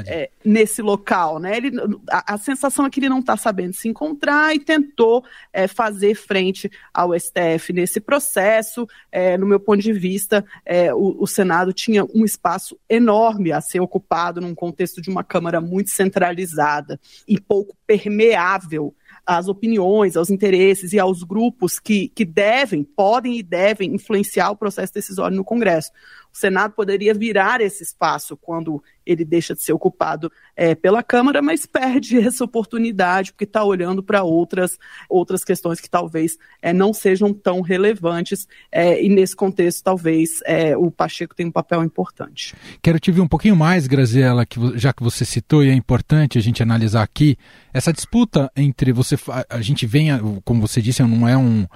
é, 0.07 0.31
nesse 0.45 0.83
local, 0.83 1.39
né? 1.39 1.57
Ele, 1.57 1.71
a, 2.11 2.35
a, 2.35 2.39
sensação 2.39 2.85
é 2.85 2.91
que 2.91 2.99
ele 2.99 3.09
não 3.09 3.21
está 3.21 3.37
sabendo 3.37 3.73
se 3.73 3.89
encontrar 3.89 4.55
e 4.55 4.59
tentou 4.59 5.25
é, 5.53 5.69
fazer 5.69 6.17
frente 6.17 6.69
ao 6.93 7.19
STF 7.19 7.73
nesse 7.73 8.01
processo. 8.01 8.87
É, 9.13 9.39
no 9.39 9.47
meu 9.47 9.61
ponto 9.61 9.81
de 9.81 9.93
vista, 9.93 10.45
é, 10.65 10.93
o, 10.93 11.17
o, 11.21 11.27
Senado 11.27 11.73
tinha 11.73 12.05
um 12.13 12.25
espaço 12.25 12.77
enorme 12.89 13.53
a 13.53 13.61
ser 13.61 13.81
ocupado 13.81 14.41
num 14.41 14.55
contexto 14.55 15.01
de 15.01 15.09
uma 15.09 15.23
Câmara 15.23 15.61
muito 15.61 15.91
centralizada 15.91 16.99
e 17.29 17.41
pouco 17.41 17.77
permeável 17.87 18.93
às 19.25 19.47
opiniões, 19.47 20.17
aos 20.17 20.31
interesses 20.31 20.93
e 20.95 20.99
aos 20.99 21.23
grupos 21.23 21.79
que, 21.79 22.09
que 22.09 22.25
devem, 22.25 22.83
podem 22.83 23.39
e 23.39 23.43
devem 23.43 23.95
influenciar 23.95 24.51
o 24.51 24.57
processo 24.57 24.93
decisório 24.93 25.37
no 25.37 25.45
Congresso. 25.45 25.91
O 26.33 26.39
Senado 26.39 26.73
poderia 26.75 27.15
virar 27.15 27.61
esse 27.61 27.83
espaço 27.83 28.37
quando 28.37 28.83
ele 29.05 29.25
deixa 29.25 29.55
de 29.55 29.63
ser 29.63 29.73
ocupado 29.73 30.31
é, 30.55 30.75
pela 30.75 31.03
Câmara, 31.03 31.41
mas 31.41 31.65
perde 31.65 32.19
essa 32.21 32.45
oportunidade 32.45 33.33
porque 33.33 33.45
está 33.45 33.65
olhando 33.65 34.03
para 34.03 34.23
outras, 34.23 34.79
outras 35.09 35.43
questões 35.43 35.81
que 35.81 35.89
talvez 35.89 36.37
é, 36.61 36.73
não 36.73 36.93
sejam 36.93 37.33
tão 37.33 37.61
relevantes 37.61 38.47
é, 38.71 39.03
e 39.03 39.09
nesse 39.09 39.35
contexto 39.35 39.83
talvez 39.83 40.41
é, 40.45 40.77
o 40.77 40.91
Pacheco 40.91 41.35
tenha 41.35 41.49
um 41.49 41.53
papel 41.53 41.83
importante. 41.83 42.55
Quero 42.83 43.01
te 43.01 43.11
ver 43.11 43.21
um 43.21 43.29
pouquinho 43.29 43.57
mais, 43.57 43.87
Graziela, 43.87 44.45
que, 44.45 44.59
já 44.79 44.93
que 44.93 45.03
você 45.03 45.25
citou 45.25 45.65
e 45.65 45.71
é 45.71 45.75
importante 45.75 46.39
a 46.39 46.43
gente 46.43 46.63
analisar 46.63 47.03
aqui, 47.03 47.37
essa 47.73 47.93
disputa 47.93 48.51
entre 48.55 48.93
você, 48.93 49.17
a 49.49 49.61
gente 49.61 49.87
vem, 49.87 50.09
como 50.45 50.61
você 50.61 50.83
disse, 50.83 51.03
não 51.03 51.27
é 51.27 51.37
um 51.37 51.67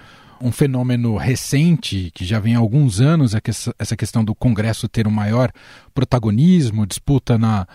um 0.42 0.50
fenômeno 0.50 1.16
recente, 1.16 2.10
que 2.14 2.24
já 2.24 2.40
vem 2.40 2.54
há 2.54 2.58
alguns 2.58 3.00
anos, 3.00 3.34
é 3.34 3.40
essa 3.78 3.96
questão 3.96 4.24
do 4.24 4.34
Congresso 4.34 4.88
ter 4.88 5.06
um 5.06 5.10
maior 5.10 5.52
protagonismo, 5.94 6.86
disputa 6.86 7.38
na, 7.38 7.66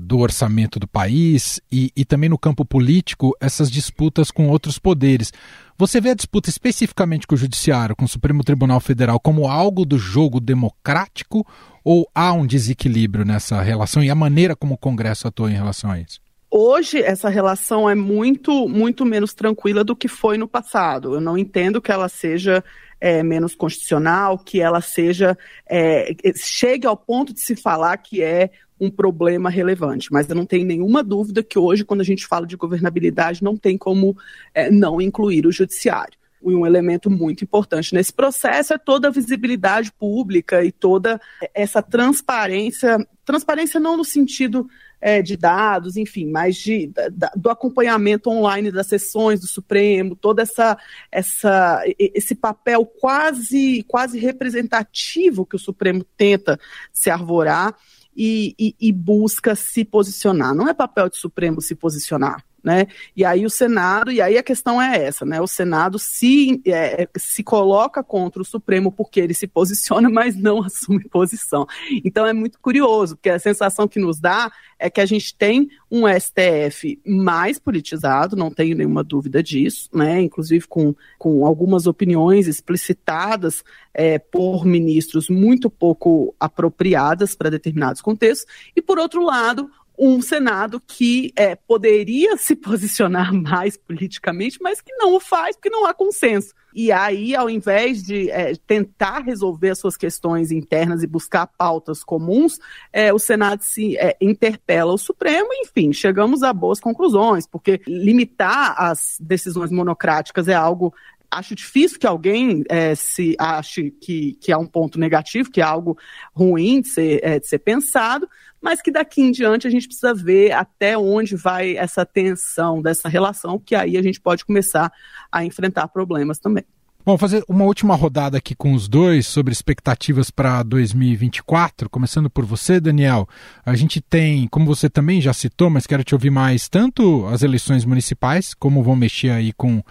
do 0.00 0.18
orçamento 0.18 0.78
do 0.78 0.86
país 0.86 1.60
e, 1.72 1.90
e 1.96 2.04
também 2.04 2.28
no 2.28 2.38
campo 2.38 2.64
político, 2.64 3.36
essas 3.40 3.70
disputas 3.70 4.30
com 4.30 4.48
outros 4.48 4.78
poderes. 4.78 5.32
Você 5.76 6.00
vê 6.00 6.10
a 6.10 6.14
disputa 6.14 6.48
especificamente 6.48 7.26
com 7.26 7.34
o 7.34 7.38
Judiciário, 7.38 7.96
com 7.96 8.04
o 8.04 8.08
Supremo 8.08 8.44
Tribunal 8.44 8.80
Federal, 8.80 9.18
como 9.18 9.48
algo 9.48 9.84
do 9.84 9.98
jogo 9.98 10.40
democrático 10.40 11.44
ou 11.82 12.08
há 12.14 12.32
um 12.32 12.46
desequilíbrio 12.46 13.24
nessa 13.24 13.60
relação 13.60 14.02
e 14.02 14.10
a 14.10 14.14
maneira 14.14 14.54
como 14.54 14.74
o 14.74 14.78
Congresso 14.78 15.26
atua 15.26 15.50
em 15.50 15.54
relação 15.54 15.90
a 15.90 15.98
isso? 15.98 16.23
Hoje 16.56 17.02
essa 17.02 17.28
relação 17.28 17.90
é 17.90 17.96
muito, 17.96 18.68
muito 18.68 19.04
menos 19.04 19.34
tranquila 19.34 19.82
do 19.82 19.96
que 19.96 20.06
foi 20.06 20.38
no 20.38 20.46
passado. 20.46 21.14
Eu 21.14 21.20
não 21.20 21.36
entendo 21.36 21.82
que 21.82 21.90
ela 21.90 22.08
seja 22.08 22.62
é, 23.00 23.24
menos 23.24 23.56
constitucional, 23.56 24.38
que 24.38 24.60
ela 24.60 24.80
seja 24.80 25.36
é, 25.68 26.14
chegue 26.36 26.86
ao 26.86 26.96
ponto 26.96 27.34
de 27.34 27.40
se 27.40 27.56
falar 27.56 27.96
que 27.96 28.22
é 28.22 28.52
um 28.80 28.88
problema 28.88 29.50
relevante. 29.50 30.12
Mas 30.12 30.30
eu 30.30 30.36
não 30.36 30.46
tenho 30.46 30.64
nenhuma 30.64 31.02
dúvida 31.02 31.42
que 31.42 31.58
hoje, 31.58 31.84
quando 31.84 32.02
a 32.02 32.04
gente 32.04 32.24
fala 32.24 32.46
de 32.46 32.56
governabilidade, 32.56 33.42
não 33.42 33.56
tem 33.56 33.76
como 33.76 34.16
é, 34.54 34.70
não 34.70 35.00
incluir 35.00 35.48
o 35.48 35.52
judiciário. 35.52 36.16
E 36.40 36.54
um 36.54 36.64
elemento 36.64 37.10
muito 37.10 37.42
importante 37.42 37.92
nesse 37.92 38.12
processo 38.12 38.74
é 38.74 38.78
toda 38.78 39.08
a 39.08 39.10
visibilidade 39.10 39.90
pública 39.90 40.64
e 40.64 40.70
toda 40.70 41.20
essa 41.52 41.82
transparência, 41.82 43.04
transparência 43.24 43.80
não 43.80 43.96
no 43.96 44.04
sentido 44.04 44.68
é, 45.04 45.20
de 45.20 45.36
dados, 45.36 45.98
enfim, 45.98 46.30
mas 46.30 46.56
de, 46.56 46.90
da, 47.12 47.30
do 47.36 47.50
acompanhamento 47.50 48.30
online 48.30 48.72
das 48.72 48.86
sessões 48.86 49.38
do 49.38 49.46
Supremo, 49.46 50.16
toda 50.16 50.40
essa, 50.40 50.78
essa 51.12 51.82
esse 51.98 52.34
papel 52.34 52.86
quase 52.86 53.82
quase 53.82 54.18
representativo 54.18 55.44
que 55.44 55.56
o 55.56 55.58
Supremo 55.58 56.02
tenta 56.16 56.58
se 56.90 57.10
arvorar 57.10 57.76
e, 58.16 58.54
e, 58.58 58.74
e 58.80 58.90
busca 58.92 59.54
se 59.54 59.84
posicionar. 59.84 60.54
Não 60.54 60.66
é 60.66 60.72
papel 60.72 61.10
de 61.10 61.18
Supremo 61.18 61.60
se 61.60 61.74
posicionar 61.74 62.42
né? 62.64 62.86
E 63.14 63.24
aí 63.24 63.44
o 63.44 63.50
Senado, 63.50 64.10
e 64.10 64.22
aí 64.22 64.38
a 64.38 64.42
questão 64.42 64.80
é 64.80 65.04
essa, 65.04 65.26
né? 65.26 65.38
O 65.40 65.46
Senado 65.46 65.98
se, 65.98 66.62
é, 66.66 67.06
se 67.14 67.44
coloca 67.44 68.02
contra 68.02 68.40
o 68.40 68.44
Supremo 68.44 68.90
porque 68.90 69.20
ele 69.20 69.34
se 69.34 69.46
posiciona, 69.46 70.08
mas 70.10 70.34
não 70.34 70.62
assume 70.64 71.06
posição. 71.08 71.66
Então 72.02 72.26
é 72.26 72.32
muito 72.32 72.58
curioso, 72.58 73.16
porque 73.16 73.28
a 73.28 73.38
sensação 73.38 73.86
que 73.86 74.00
nos 74.00 74.18
dá 74.18 74.50
é 74.78 74.88
que 74.88 75.00
a 75.00 75.06
gente 75.06 75.36
tem 75.36 75.68
um 75.90 76.04
STF 76.08 76.98
mais 77.06 77.58
politizado, 77.58 78.34
não 78.34 78.50
tenho 78.50 78.76
nenhuma 78.76 79.04
dúvida 79.04 79.42
disso, 79.42 79.90
né? 79.92 80.22
Inclusive 80.22 80.66
com, 80.66 80.94
com 81.18 81.44
algumas 81.44 81.86
opiniões 81.86 82.48
explicitadas 82.48 83.62
é, 83.92 84.18
por 84.18 84.64
ministros 84.64 85.28
muito 85.28 85.68
pouco 85.68 86.34
apropriadas 86.40 87.34
para 87.34 87.50
determinados 87.50 88.00
contextos, 88.00 88.46
e 88.74 88.80
por 88.80 88.98
outro 88.98 89.22
lado, 89.22 89.70
um 89.98 90.20
Senado 90.20 90.80
que 90.80 91.32
é, 91.36 91.54
poderia 91.54 92.36
se 92.36 92.56
posicionar 92.56 93.32
mais 93.34 93.76
politicamente, 93.76 94.58
mas 94.60 94.80
que 94.80 94.92
não 94.94 95.14
o 95.14 95.20
faz 95.20 95.56
porque 95.56 95.70
não 95.70 95.86
há 95.86 95.94
consenso. 95.94 96.54
E 96.74 96.90
aí, 96.90 97.36
ao 97.36 97.48
invés 97.48 98.02
de 98.02 98.28
é, 98.30 98.52
tentar 98.66 99.20
resolver 99.20 99.70
as 99.70 99.78
suas 99.78 99.96
questões 99.96 100.50
internas 100.50 101.04
e 101.04 101.06
buscar 101.06 101.46
pautas 101.46 102.02
comuns, 102.02 102.58
é, 102.92 103.12
o 103.12 103.18
Senado 103.18 103.62
se 103.62 103.96
é, 103.96 104.16
interpela 104.20 104.92
o 104.92 104.98
Supremo, 104.98 105.48
enfim, 105.52 105.92
chegamos 105.92 106.42
a 106.42 106.52
boas 106.52 106.80
conclusões, 106.80 107.46
porque 107.46 107.80
limitar 107.86 108.74
as 108.76 109.16
decisões 109.20 109.70
monocráticas 109.70 110.48
é 110.48 110.54
algo 110.54 110.92
acho 111.38 111.54
difícil 111.54 111.98
que 111.98 112.06
alguém 112.06 112.64
é, 112.68 112.94
se 112.94 113.34
ache 113.38 113.90
que, 113.90 114.34
que 114.40 114.52
é 114.52 114.56
um 114.56 114.66
ponto 114.66 114.98
negativo, 114.98 115.50
que 115.50 115.60
é 115.60 115.64
algo 115.64 115.98
ruim 116.32 116.80
de 116.80 116.88
ser, 116.88 117.20
é, 117.22 117.38
de 117.38 117.46
ser 117.46 117.58
pensado, 117.58 118.28
mas 118.60 118.80
que 118.80 118.90
daqui 118.90 119.20
em 119.20 119.30
diante 119.30 119.66
a 119.66 119.70
gente 119.70 119.86
precisa 119.86 120.14
ver 120.14 120.52
até 120.52 120.96
onde 120.96 121.36
vai 121.36 121.76
essa 121.76 122.06
tensão 122.06 122.80
dessa 122.80 123.08
relação, 123.08 123.58
que 123.58 123.74
aí 123.74 123.96
a 123.96 124.02
gente 124.02 124.20
pode 124.20 124.44
começar 124.44 124.90
a 125.30 125.44
enfrentar 125.44 125.88
problemas 125.88 126.38
também. 126.38 126.64
Bom, 127.06 127.18
fazer 127.18 127.44
uma 127.46 127.64
última 127.64 127.94
rodada 127.94 128.38
aqui 128.38 128.54
com 128.54 128.72
os 128.72 128.88
dois 128.88 129.26
sobre 129.26 129.52
expectativas 129.52 130.30
para 130.30 130.62
2024, 130.62 131.90
começando 131.90 132.30
por 132.30 132.46
você, 132.46 132.80
Daniel. 132.80 133.28
A 133.62 133.74
gente 133.76 134.00
tem, 134.00 134.48
como 134.48 134.64
você 134.64 134.88
também 134.88 135.20
já 135.20 135.34
citou, 135.34 135.68
mas 135.68 135.86
quero 135.86 136.02
te 136.02 136.14
ouvir 136.14 136.30
mais, 136.30 136.66
tanto 136.66 137.26
as 137.26 137.42
eleições 137.42 137.84
municipais, 137.84 138.54
como 138.54 138.82
vão 138.82 138.96
mexer 138.96 139.28
aí 139.28 139.52
com 139.52 139.82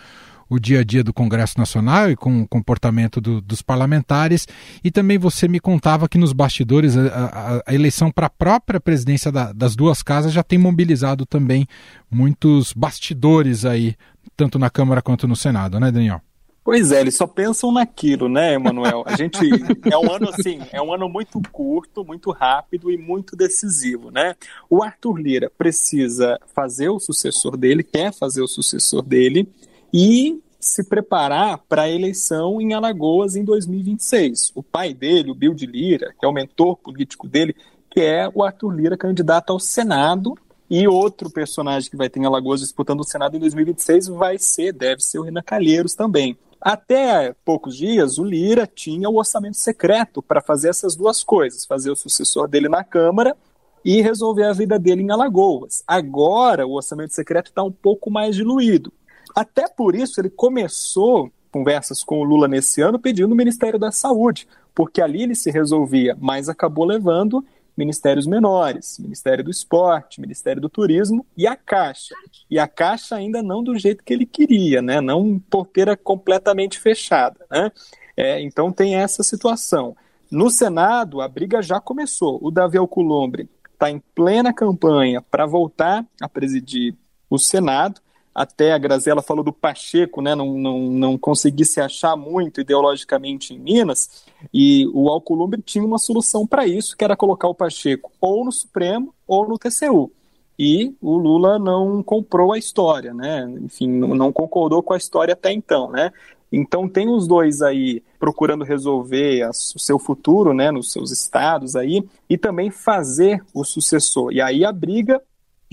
o 0.50 0.60
dia 0.60 0.82
a 0.82 0.84
dia 0.84 1.04
do 1.04 1.14
Congresso 1.14 1.58
Nacional 1.58 2.12
e 2.12 2.16
com 2.16 2.42
o 2.42 2.48
comportamento 2.48 3.20
do, 3.20 3.42
dos 3.42 3.62
parlamentares. 3.62 4.48
E 4.84 4.92
também 4.92 5.18
você 5.18 5.48
me 5.48 5.60
contava 5.60 6.08
que 6.08 6.18
nos 6.18 6.34
bastidores 6.34 6.98
a, 6.98 7.08
a, 7.08 7.64
a 7.68 7.74
eleição 7.74 8.12
para 8.12 8.28
a 8.28 8.30
própria 8.30 8.80
presidência 8.80 9.32
da, 9.32 9.52
das 9.52 9.76
duas 9.76 10.02
casas 10.02 10.34
já 10.34 10.44
tem 10.44 10.60
mobilizado 10.60 11.26
também 11.26 11.68
muitos 12.10 12.74
bastidores 12.74 13.66
aí, 13.66 13.96
tanto 14.36 14.60
na 14.60 14.70
Câmara 14.70 15.02
quanto 15.02 15.28
no 15.28 15.36
Senado, 15.36 15.80
né, 15.80 15.92
Daniel? 15.92 16.22
Pois 16.64 16.94
é, 16.94 17.02
eles 17.02 17.18
só 17.18 17.28
pensam 17.28 17.74
naquilo, 17.74 18.30
né, 18.30 18.54
Emanuel? 18.54 19.04
A 19.06 19.18
gente 19.18 19.38
é 19.92 19.98
um 19.98 20.10
ano 20.10 20.30
assim, 20.30 20.62
é 20.72 20.82
um 20.82 20.94
ano 20.94 21.10
muito 21.10 21.42
curto, 21.52 22.06
muito 22.06 22.32
rápido 22.32 22.90
e 22.90 22.98
muito 22.98 23.36
decisivo, 23.36 24.10
né? 24.10 24.34
O 24.70 24.82
Arthur 24.82 25.18
Lira 25.18 25.52
precisa 25.58 26.40
fazer 26.56 26.88
o 26.88 27.02
sucessor 27.02 27.58
dele, 27.58 27.84
quer 27.84 28.14
fazer 28.14 28.42
o 28.42 28.48
sucessor 28.48 29.02
dele, 29.02 29.50
e 29.94 30.42
se 30.60 30.84
preparar 30.84 31.60
para 31.70 31.84
a 31.84 31.90
eleição 31.90 32.60
em 32.60 32.74
Alagoas 32.74 33.36
em 33.36 33.44
2026. 33.44 34.52
O 34.56 34.64
pai 34.64 34.94
dele, 34.94 35.30
o 35.30 35.36
Bill 35.36 35.54
de 35.54 35.66
Lira, 35.66 36.14
que 36.18 36.26
é 36.26 36.28
o 36.28 36.32
mentor 36.32 36.78
político 36.78 37.28
dele, 37.28 37.56
que 37.90 38.00
é 38.00 38.30
o 38.34 38.44
Arthur 38.44 38.72
Lira, 38.72 38.98
candidato 38.98 39.52
ao 39.52 39.60
Senado, 39.60 40.36
e 40.70 40.88
outro 40.88 41.30
personagem 41.30 41.92
que 41.92 41.98
vai 41.98 42.10
ter 42.10 42.20
em 42.20 42.26
Alagoas 42.26 42.62
disputando 42.62 43.02
o 43.02 43.04
Senado 43.04 43.36
em 43.36 43.40
2026 43.40 44.08
vai 44.08 44.40
ser, 44.40 44.74
deve 44.74 45.02
ser 45.02 45.20
o 45.20 45.22
Renan 45.22 45.44
Calheiros 45.44 45.94
também. 45.94 46.36
Até 46.60 47.36
poucos 47.44 47.76
dias, 47.76 48.18
o 48.18 48.24
Lira 48.24 48.66
tinha 48.66 49.10
o 49.10 49.18
orçamento 49.18 49.58
secreto 49.58 50.22
para 50.24 50.42
fazer 50.42 50.70
essas 50.70 50.96
duas 50.96 51.22
coisas: 51.22 51.66
fazer 51.66 51.92
o 51.92 51.96
sucessor 51.96 52.48
dele 52.48 52.70
na 52.70 52.84
Câmara 52.84 53.36
e 53.84 54.02
resolver 54.02 54.46
a 54.46 54.54
vida 54.54 54.80
dele 54.80 55.04
em 55.04 55.12
Alagoas. 55.12 55.84
Agora, 55.86 56.66
o 56.66 56.72
orçamento 56.72 57.14
secreto 57.14 57.48
está 57.48 57.62
um 57.62 57.72
pouco 57.72 58.10
mais 58.10 58.34
diluído. 58.34 58.94
Até 59.36 59.68
por 59.68 59.96
isso, 59.96 60.20
ele 60.20 60.30
começou 60.30 61.32
conversas 61.52 62.04
com 62.04 62.20
o 62.20 62.24
Lula 62.24 62.48
nesse 62.48 62.82
ano 62.82 62.98
pedindo 62.98 63.32
o 63.32 63.36
Ministério 63.36 63.78
da 63.78 63.92
Saúde, 63.92 64.48
porque 64.74 65.02
ali 65.02 65.22
ele 65.22 65.36
se 65.36 65.52
resolvia, 65.52 66.18
mas 66.20 66.50
acabou 66.50 66.84
levando 66.84 67.46
ministérios 67.78 68.28
menores, 68.28 68.98
Ministério 69.00 69.44
do 69.44 69.52
Esporte, 69.52 70.22
Ministério 70.22 70.62
do 70.62 70.70
Turismo 70.70 71.26
e 71.36 71.48
a 71.48 71.56
Caixa. 71.56 72.16
E 72.50 72.60
a 72.60 72.68
Caixa 72.68 73.16
ainda 73.16 73.42
não 73.42 73.64
do 73.64 73.78
jeito 73.78 74.04
que 74.04 74.14
ele 74.14 74.26
queria, 74.26 74.82
né? 74.82 75.02
Não 75.02 75.40
porteira 75.40 75.98
completamente 75.98 76.80
fechada, 76.80 77.46
né? 77.50 77.72
É, 78.16 78.42
então 78.42 78.72
tem 78.72 78.96
essa 78.96 79.24
situação. 79.24 79.96
No 80.30 80.50
Senado, 80.50 81.22
a 81.22 81.28
briga 81.28 81.62
já 81.62 81.80
começou. 81.80 82.40
O 82.42 82.52
Davi 82.52 82.78
Alcolumbre 82.78 83.50
está 83.74 83.90
em 83.90 84.02
plena 84.16 84.54
campanha 84.54 85.22
para 85.22 85.46
voltar 85.46 86.06
a 86.22 86.30
presidir 86.30 86.96
o 87.30 87.38
Senado 87.38 88.02
até 88.34 88.74
a 88.74 88.78
Grazela 88.78 89.22
falou 89.22 89.44
do 89.44 89.54
Pacheco, 89.54 90.22
né, 90.22 90.34
não, 90.34 90.58
não, 90.58 90.80
não 90.80 91.18
conseguir 91.18 91.66
se 91.66 91.80
achar 91.80 92.16
muito 92.16 92.62
ideologicamente 92.62 93.54
em 93.54 93.60
Minas, 93.60 94.24
e 94.54 94.88
o 94.94 95.10
Alcolumbre 95.10 95.62
tinha 95.62 95.86
uma 95.86 96.00
solução 96.00 96.48
para 96.48 96.66
isso, 96.66 96.98
que 96.98 97.04
era 97.04 97.16
colocar 97.16 97.48
o 97.48 97.56
Pacheco 97.56 98.12
ou 98.20 98.44
no 98.44 98.52
Supremo 98.52 99.14
ou 99.28 99.48
no 99.48 99.58
TCU. 99.58 100.12
E 100.58 100.94
o 101.02 101.18
Lula 101.18 101.58
não 101.58 102.04
comprou 102.04 102.54
a 102.54 102.60
história, 102.60 103.12
né? 103.12 103.52
Enfim, 103.60 103.88
não 103.88 104.32
concordou 104.32 104.84
com 104.84 104.94
a 104.94 104.98
história 104.98 105.34
até 105.34 105.52
então, 105.52 105.90
né? 105.90 106.12
Então 106.52 106.88
tem 106.88 107.10
os 107.10 107.28
dois 107.28 107.64
aí 107.64 108.04
procurando 108.20 108.64
resolver 108.64 109.44
o 109.50 109.80
seu 109.80 109.98
futuro, 109.98 110.54
né, 110.54 110.70
nos 110.70 110.92
seus 110.92 111.10
estados 111.12 111.76
aí, 111.76 112.08
e 112.30 112.38
também 112.38 112.70
fazer 112.70 113.44
o 113.52 113.64
sucessor. 113.64 114.32
E 114.32 114.40
aí 114.40 114.64
a 114.64 114.72
briga 114.72 115.20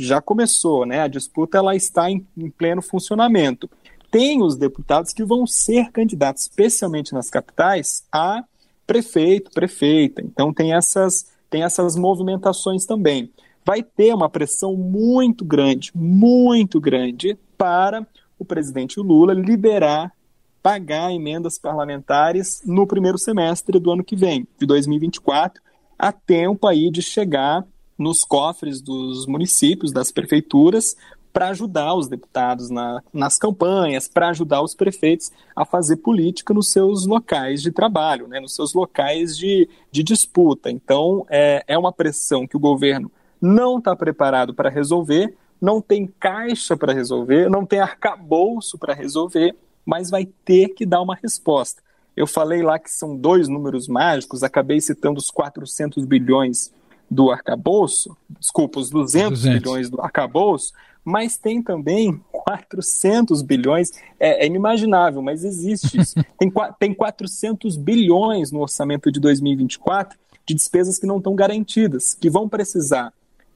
já 0.05 0.21
começou, 0.21 0.85
né? 0.87 1.01
A 1.01 1.09
disputa 1.09 1.59
ela 1.59 1.75
está 1.75 2.11
em, 2.11 2.27
em 2.37 2.51
pleno 2.51 2.83
funcionamento. 2.83 3.69
Tem 4.11 4.43
os 4.43 4.57
deputados 4.57 5.13
que 5.13 5.25
vão 5.25 5.47
ser 5.47 5.91
candidatos, 5.93 6.43
especialmente 6.43 7.13
nas 7.13 7.31
capitais, 7.31 8.05
a 8.11 8.45
prefeito, 8.87 9.51
prefeita. 9.53 10.21
Então 10.23 10.53
tem 10.53 10.75
essas 10.75 11.27
tem 11.49 11.65
essas 11.65 11.97
movimentações 11.97 12.87
também. 12.87 13.31
Vai 13.65 13.83
ter 13.83 14.15
uma 14.15 14.29
pressão 14.29 14.77
muito 14.77 15.45
grande, 15.45 15.91
muito 15.95 16.81
grande 16.81 17.37
para 17.59 18.07
o 18.39 18.45
presidente 18.45 19.01
Lula 19.01 19.35
liberar 19.35 20.13
pagar 20.63 21.13
emendas 21.13 21.59
parlamentares 21.59 22.63
no 22.65 22.87
primeiro 22.87 23.19
semestre 23.19 23.79
do 23.79 23.91
ano 23.91 24.05
que 24.05 24.15
vem, 24.15 24.47
de 24.59 24.67
2024, 24.67 25.63
a 25.99 26.13
tempo 26.13 26.67
aí 26.67 26.91
de 26.91 27.03
chegar 27.03 27.65
nos 28.01 28.25
cofres 28.25 28.81
dos 28.81 29.27
municípios, 29.27 29.93
das 29.93 30.11
prefeituras, 30.11 30.97
para 31.35 31.51
ajudar 31.51 31.95
os 31.95 32.09
deputados 32.09 32.71
na, 32.71 33.03
nas 33.13 33.39
campanhas, 33.39 34.09
para 34.09 34.31
ajudar 34.31 34.63
os 34.63 34.75
prefeitos 34.75 35.31
a 35.55 35.67
fazer 35.67 35.99
política 35.99 36.55
nos 36.55 36.71
seus 36.71 37.07
locais 37.07 37.63
de 37.63 37.71
trabalho, 37.71 38.27
né, 38.27 38.41
nos 38.41 38.55
seus 38.55 38.73
locais 38.73 39.37
de, 39.37 39.69
de 39.93 40.03
disputa. 40.03 40.71
Então, 40.71 41.27
é, 41.29 41.63
é 41.69 41.79
uma 41.79 41.93
pressão 41.93 42.47
que 42.47 42.57
o 42.57 42.61
governo 42.61 43.13
não 43.41 43.79
está 43.79 43.95
preparado 43.95 44.55
para 44.55 44.71
resolver, 44.71 45.37
não 45.61 45.81
tem 45.81 46.07
caixa 46.19 46.77
para 46.77 46.95
resolver, 46.95 47.51
não 47.51 47.67
tem 47.67 47.81
arcabouço 47.81 48.79
para 48.79 48.95
resolver, 48.95 49.55
mas 49.85 50.11
vai 50.11 50.27
ter 50.45 50.69
que 50.71 50.87
dar 50.87 51.03
uma 51.03 51.15
resposta. 51.15 51.83
Eu 52.17 52.27
falei 52.27 52.63
lá 52.63 52.79
que 52.79 52.91
são 52.91 53.15
dois 53.15 53.47
números 53.47 53.87
mágicos, 53.89 54.43
acabei 54.43 54.81
citando 54.81 55.19
os 55.19 55.31
400 55.31 56.05
bilhões 56.07 56.73
do 57.11 57.31
arcabouço, 57.31 58.17
desculpa, 58.39 58.79
os 58.79 58.89
200, 58.89 59.41
200. 59.41 59.59
bilhões 59.59 59.91
do 59.91 60.01
arcabouço, 60.01 60.73
mas 61.05 61.37
tem 61.37 61.63
também 61.63 62.23
400 62.31 63.43
bilhões, 63.43 63.91
é, 64.19 64.45
é 64.45 64.47
inimaginável, 64.47 65.21
mas 65.21 65.45
existe 65.45 65.99
isso. 66.01 66.15
tem, 66.39 66.53
tem 66.79 66.95
400 66.95 67.77
bilhões 67.77 68.53
no 68.53 68.61
orçamento 68.61 69.11
de 69.11 69.19
2024 69.19 70.19
de 70.47 70.55
despesas 70.55 70.99
que 70.99 71.07
não 71.07 71.19
estão 71.19 71.35
garantidas, 71.35 72.15
que 72.15 72.31
vão 72.31 72.49
precisar 72.49 73.13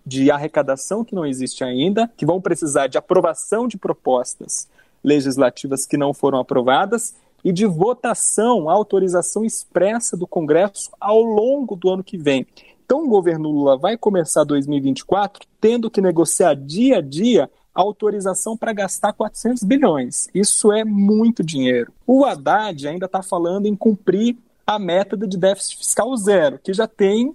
de 0.06 0.30
arrecadação 0.30 1.04
que 1.04 1.14
não 1.14 1.24
existe 1.24 1.64
ainda, 1.64 2.10
que 2.16 2.26
vão 2.26 2.40
precisar 2.40 2.88
de 2.88 2.98
aprovação 2.98 3.66
de 3.66 3.78
propostas 3.78 4.68
legislativas 5.02 5.86
que 5.86 5.96
não 5.96 6.12
foram 6.12 6.38
aprovadas 6.38 7.14
e 7.44 7.52
de 7.52 7.66
votação, 7.66 8.70
autorização 8.70 9.44
expressa 9.44 10.16
do 10.16 10.26
Congresso 10.26 10.90
ao 10.98 11.22
longo 11.22 11.76
do 11.76 11.90
ano 11.90 12.02
que 12.02 12.16
vem. 12.16 12.46
Então, 12.84 13.04
o 13.04 13.08
governo 13.08 13.50
Lula 13.50 13.76
vai 13.76 13.96
começar 13.96 14.44
2024 14.44 15.46
tendo 15.60 15.90
que 15.90 16.00
negociar 16.00 16.54
dia 16.54 16.98
a 16.98 17.00
dia 17.00 17.50
autorização 17.74 18.56
para 18.56 18.72
gastar 18.72 19.12
400 19.12 19.64
bilhões. 19.64 20.28
Isso 20.32 20.70
é 20.72 20.84
muito 20.84 21.42
dinheiro. 21.42 21.92
O 22.06 22.24
Haddad 22.24 22.86
ainda 22.86 23.06
está 23.06 23.22
falando 23.22 23.66
em 23.66 23.74
cumprir 23.74 24.36
a 24.66 24.78
meta 24.78 25.16
de 25.16 25.36
déficit 25.36 25.78
fiscal 25.78 26.16
zero, 26.16 26.58
que 26.62 26.72
já 26.72 26.86
tem 26.86 27.34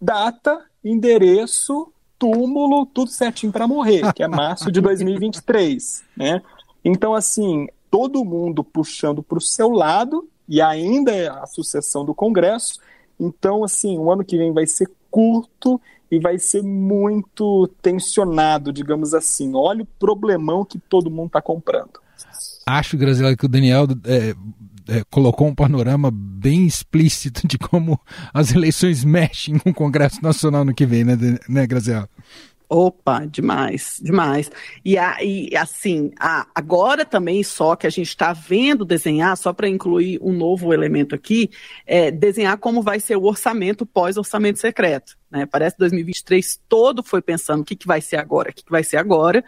data, 0.00 0.62
endereço, 0.84 1.90
túmulo, 2.18 2.84
tudo 2.86 3.10
certinho 3.10 3.50
para 3.50 3.66
morrer, 3.66 4.12
que 4.12 4.22
é 4.22 4.28
março 4.28 4.70
de 4.70 4.80
2023. 4.80 6.04
Né? 6.16 6.42
Então, 6.84 7.14
assim, 7.14 7.66
todo 7.90 8.24
mundo 8.24 8.62
puxando 8.62 9.22
para 9.22 9.38
o 9.38 9.40
seu 9.40 9.70
lado, 9.70 10.28
e 10.48 10.60
ainda 10.60 11.12
é 11.12 11.28
a 11.28 11.46
sucessão 11.46 12.04
do 12.04 12.14
Congresso, 12.14 12.80
então, 13.18 13.64
assim, 13.64 13.98
o 13.98 14.10
ano 14.10 14.24
que 14.24 14.36
vem 14.36 14.52
vai 14.52 14.66
ser 14.66 14.88
curto 15.10 15.80
e 16.10 16.18
vai 16.18 16.38
ser 16.38 16.62
muito 16.62 17.68
tensionado, 17.82 18.72
digamos 18.72 19.14
assim. 19.14 19.52
Olha 19.54 19.82
o 19.82 19.88
problemão 19.98 20.64
que 20.64 20.78
todo 20.78 21.10
mundo 21.10 21.26
está 21.26 21.42
comprando. 21.42 22.00
Acho, 22.66 22.96
Graziela, 22.96 23.36
que 23.36 23.46
o 23.46 23.48
Daniel 23.48 23.86
é, 24.04 24.34
é, 24.88 25.02
colocou 25.10 25.46
um 25.46 25.54
panorama 25.54 26.10
bem 26.10 26.66
explícito 26.66 27.46
de 27.46 27.58
como 27.58 27.98
as 28.32 28.52
eleições 28.52 29.04
mexem 29.04 29.58
com 29.58 29.70
o 29.70 29.74
Congresso 29.74 30.22
Nacional 30.22 30.64
no 30.64 30.74
que 30.74 30.86
vem, 30.86 31.04
né, 31.04 31.16
né 31.48 31.66
Graziela? 31.66 32.08
Opa, 32.70 33.24
demais, 33.24 33.98
demais. 34.02 34.50
E, 34.84 34.98
a, 34.98 35.24
e 35.24 35.56
assim, 35.56 36.12
a, 36.20 36.46
agora 36.54 37.02
também 37.02 37.42
só 37.42 37.74
que 37.74 37.86
a 37.86 37.90
gente 37.90 38.08
está 38.08 38.34
vendo 38.34 38.84
desenhar, 38.84 39.34
só 39.38 39.54
para 39.54 39.66
incluir 39.66 40.18
um 40.20 40.34
novo 40.34 40.74
elemento 40.74 41.14
aqui, 41.14 41.48
é 41.86 42.10
desenhar 42.10 42.58
como 42.58 42.82
vai 42.82 43.00
ser 43.00 43.16
o 43.16 43.24
orçamento 43.24 43.86
pós-orçamento 43.86 44.58
secreto. 44.58 45.16
Né? 45.30 45.46
Parece 45.46 45.76
que 45.76 45.80
2023 45.80 46.60
todo 46.68 47.02
foi 47.02 47.22
pensando 47.22 47.62
o 47.62 47.64
que, 47.64 47.74
que 47.74 47.86
vai 47.86 48.02
ser 48.02 48.16
agora, 48.16 48.50
o 48.50 48.52
que, 48.52 48.62
que 48.62 48.70
vai 48.70 48.84
ser 48.84 48.98
agora. 48.98 49.42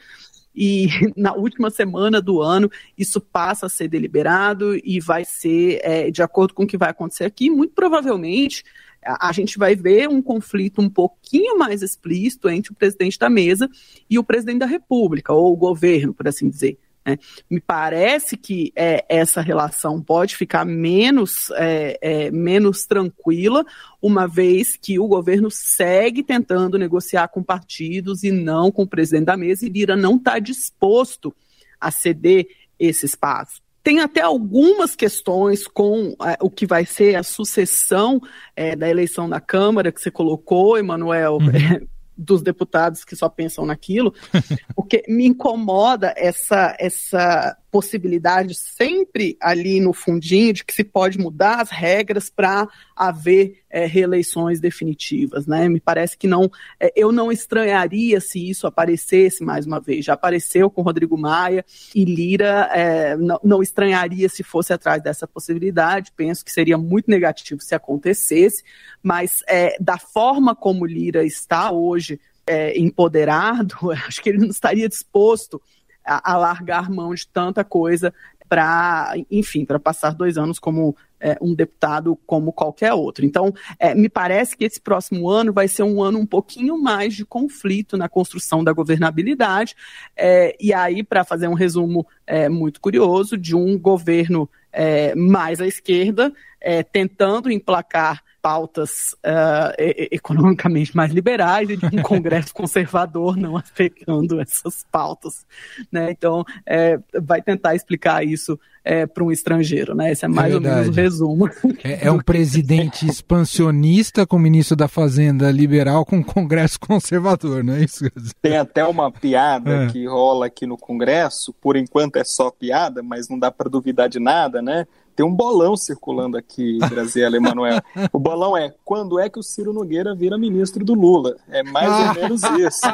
E 0.54 0.88
na 1.14 1.34
última 1.34 1.68
semana 1.68 2.22
do 2.22 2.40
ano 2.40 2.70
isso 2.96 3.20
passa 3.20 3.66
a 3.66 3.68
ser 3.68 3.88
deliberado 3.88 4.74
e 4.76 4.98
vai 4.98 5.26
ser 5.26 5.78
é, 5.82 6.10
de 6.10 6.22
acordo 6.22 6.54
com 6.54 6.62
o 6.62 6.66
que 6.66 6.78
vai 6.78 6.88
acontecer 6.88 7.24
aqui. 7.24 7.50
Muito 7.50 7.74
provavelmente 7.74 8.64
a 9.04 9.32
gente 9.32 9.58
vai 9.58 9.74
ver 9.74 10.08
um 10.08 10.20
conflito 10.20 10.80
um 10.80 10.90
pouquinho 10.90 11.58
mais 11.58 11.82
explícito 11.82 12.48
entre 12.48 12.72
o 12.72 12.74
presidente 12.74 13.18
da 13.18 13.30
mesa 13.30 13.68
e 14.08 14.18
o 14.18 14.24
presidente 14.24 14.58
da 14.58 14.66
República, 14.66 15.32
ou 15.32 15.52
o 15.52 15.56
governo, 15.56 16.12
por 16.12 16.28
assim 16.28 16.48
dizer. 16.48 16.78
Né? 17.04 17.18
Me 17.48 17.60
parece 17.60 18.36
que 18.36 18.72
é, 18.76 19.04
essa 19.08 19.40
relação 19.40 20.02
pode 20.02 20.36
ficar 20.36 20.66
menos, 20.66 21.50
é, 21.52 21.98
é, 22.00 22.30
menos 22.30 22.84
tranquila, 22.84 23.64
uma 24.02 24.26
vez 24.26 24.76
que 24.76 24.98
o 24.98 25.08
governo 25.08 25.50
segue 25.50 26.22
tentando 26.22 26.78
negociar 26.78 27.28
com 27.28 27.42
partidos 27.42 28.22
e 28.22 28.30
não 28.30 28.70
com 28.70 28.82
o 28.82 28.88
presidente 28.88 29.26
da 29.26 29.36
mesa, 29.36 29.66
e 29.66 29.70
Lira 29.70 29.96
não 29.96 30.16
está 30.16 30.38
disposto 30.38 31.34
a 31.80 31.90
ceder 31.90 32.46
esse 32.78 33.06
espaço. 33.06 33.62
Tem 33.82 34.00
até 34.00 34.20
algumas 34.20 34.94
questões 34.94 35.66
com 35.66 36.14
é, 36.22 36.36
o 36.40 36.50
que 36.50 36.66
vai 36.66 36.84
ser 36.84 37.16
a 37.16 37.22
sucessão 37.22 38.20
é, 38.54 38.76
da 38.76 38.88
eleição 38.88 39.28
da 39.28 39.40
Câmara, 39.40 39.90
que 39.90 40.00
você 40.00 40.10
colocou, 40.10 40.76
Emanuel, 40.76 41.38
uhum. 41.38 41.50
é, 41.50 41.80
dos 42.16 42.42
deputados 42.42 43.04
que 43.04 43.16
só 43.16 43.28
pensam 43.28 43.64
naquilo, 43.64 44.14
porque 44.76 45.02
me 45.08 45.26
incomoda 45.26 46.12
essa, 46.16 46.76
essa 46.78 47.56
possibilidade 47.70 48.54
sempre 48.54 49.36
ali 49.40 49.80
no 49.80 49.94
fundinho 49.94 50.52
de 50.52 50.64
que 50.64 50.74
se 50.74 50.84
pode 50.84 51.18
mudar 51.18 51.60
as 51.60 51.70
regras 51.70 52.28
para 52.28 52.68
haver 52.94 53.59
é, 53.70 53.86
reeleições 53.86 54.60
definitivas, 54.60 55.46
né? 55.46 55.68
Me 55.68 55.80
parece 55.80 56.18
que 56.18 56.26
não, 56.26 56.50
é, 56.78 56.92
eu 56.96 57.12
não 57.12 57.30
estranharia 57.30 58.20
se 58.20 58.50
isso 58.50 58.66
aparecesse 58.66 59.44
mais 59.44 59.64
uma 59.64 59.80
vez. 59.80 60.04
Já 60.04 60.14
apareceu 60.14 60.68
com 60.68 60.82
Rodrigo 60.82 61.16
Maia 61.16 61.64
e 61.94 62.04
Lira, 62.04 62.68
é, 62.72 63.16
não, 63.16 63.38
não 63.42 63.62
estranharia 63.62 64.28
se 64.28 64.42
fosse 64.42 64.72
atrás 64.72 65.02
dessa 65.02 65.26
possibilidade. 65.26 66.12
Penso 66.16 66.44
que 66.44 66.52
seria 66.52 66.76
muito 66.76 67.10
negativo 67.10 67.60
se 67.60 67.74
acontecesse, 67.74 68.64
mas 69.02 69.42
é, 69.48 69.76
da 69.80 69.98
forma 69.98 70.54
como 70.54 70.84
Lira 70.84 71.24
está 71.24 71.70
hoje 71.70 72.20
é, 72.46 72.76
empoderado, 72.78 73.76
acho 74.06 74.20
que 74.20 74.30
ele 74.30 74.38
não 74.38 74.48
estaria 74.48 74.88
disposto 74.88 75.62
a, 76.04 76.32
a 76.32 76.36
largar 76.36 76.90
mão 76.90 77.14
de 77.14 77.26
tanta 77.28 77.62
coisa 77.62 78.12
para, 78.48 79.14
enfim, 79.30 79.64
para 79.64 79.78
passar 79.78 80.12
dois 80.12 80.36
anos 80.36 80.58
como 80.58 80.96
é, 81.20 81.36
um 81.40 81.54
deputado 81.54 82.18
como 82.26 82.52
qualquer 82.52 82.92
outro. 82.94 83.24
Então, 83.24 83.52
é, 83.78 83.94
me 83.94 84.08
parece 84.08 84.56
que 84.56 84.64
esse 84.64 84.80
próximo 84.80 85.28
ano 85.28 85.52
vai 85.52 85.68
ser 85.68 85.82
um 85.82 86.02
ano 86.02 86.18
um 86.18 86.26
pouquinho 86.26 86.80
mais 86.80 87.14
de 87.14 87.24
conflito 87.24 87.96
na 87.96 88.08
construção 88.08 88.64
da 88.64 88.72
governabilidade. 88.72 89.76
É, 90.16 90.56
e 90.60 90.72
aí, 90.72 91.02
para 91.02 91.24
fazer 91.24 91.48
um 91.48 91.54
resumo 91.54 92.06
é, 92.26 92.48
muito 92.48 92.80
curioso, 92.80 93.36
de 93.36 93.54
um 93.54 93.78
governo 93.78 94.48
é, 94.72 95.14
mais 95.14 95.60
à 95.60 95.66
esquerda, 95.66 96.32
é, 96.60 96.82
tentando 96.82 97.50
emplacar 97.50 98.22
pautas 98.42 99.14
uh, 99.24 99.74
economicamente 100.10 100.96
mais 100.96 101.12
liberais 101.12 101.68
e 101.68 101.76
de 101.76 101.86
um 101.86 102.02
Congresso 102.02 102.52
conservador 102.54 103.36
não 103.36 103.56
afetando 103.56 104.40
essas 104.40 104.84
pautas. 104.90 105.46
Né? 105.92 106.10
Então, 106.10 106.44
é, 106.66 106.98
vai 107.20 107.42
tentar 107.42 107.74
explicar 107.74 108.24
isso 108.24 108.58
é, 108.84 109.06
para 109.06 109.22
um 109.22 109.30
estrangeiro. 109.30 109.94
Né? 109.94 110.12
Esse 110.12 110.24
é 110.24 110.28
mais 110.28 110.52
é 110.52 110.56
ou 110.56 110.60
menos 110.60 110.88
o 110.88 110.92
resumo. 110.92 111.50
É, 111.84 112.06
é 112.06 112.10
um 112.10 112.18
presidente 112.18 113.06
expansionista 113.06 114.26
com 114.26 114.36
o 114.36 114.40
ministro 114.40 114.76
da 114.76 114.88
Fazenda 114.88 115.50
liberal 115.50 116.04
com 116.04 116.18
o 116.18 116.24
Congresso 116.24 116.80
conservador, 116.80 117.62
não 117.62 117.74
é 117.74 117.84
isso? 117.84 118.04
Tem 118.40 118.56
até 118.56 118.84
uma 118.84 119.10
piada 119.10 119.84
é. 119.84 119.86
que 119.88 120.06
rola 120.06 120.46
aqui 120.46 120.66
no 120.66 120.76
Congresso, 120.76 121.52
por 121.60 121.76
enquanto 121.76 122.16
é 122.16 122.24
só 122.24 122.50
piada, 122.50 123.02
mas 123.02 123.28
não 123.28 123.38
dá 123.38 123.50
para 123.50 123.68
duvidar 123.68 124.08
de 124.08 124.18
nada, 124.18 124.59
né? 124.62 124.86
Tem 125.20 125.26
um 125.26 125.34
bolão 125.34 125.76
circulando 125.76 126.38
aqui, 126.38 126.78
Graziela 126.88 127.36
Emanuel. 127.36 127.80
O 128.12 128.18
bolão 128.18 128.56
é: 128.56 128.72
quando 128.84 129.18
é 129.18 129.28
que 129.28 129.38
o 129.38 129.42
Ciro 129.42 129.72
Nogueira 129.72 130.14
vira 130.14 130.38
ministro 130.38 130.82
do 130.84 130.94
Lula? 130.94 131.36
É 131.50 131.62
mais 131.62 132.08
ou 132.08 132.14
menos 132.14 132.42
isso. 132.42 132.80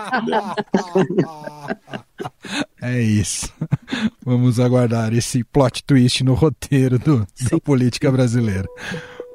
É 2.81 3.01
isso. 3.01 3.53
Vamos 4.25 4.59
aguardar 4.59 5.13
esse 5.13 5.45
plot 5.45 5.85
twist 5.85 6.25
no 6.25 6.35
roteiro 6.35 6.99
do, 6.99 7.27
da 7.51 7.61
política 7.61 8.11
brasileira. 8.11 8.67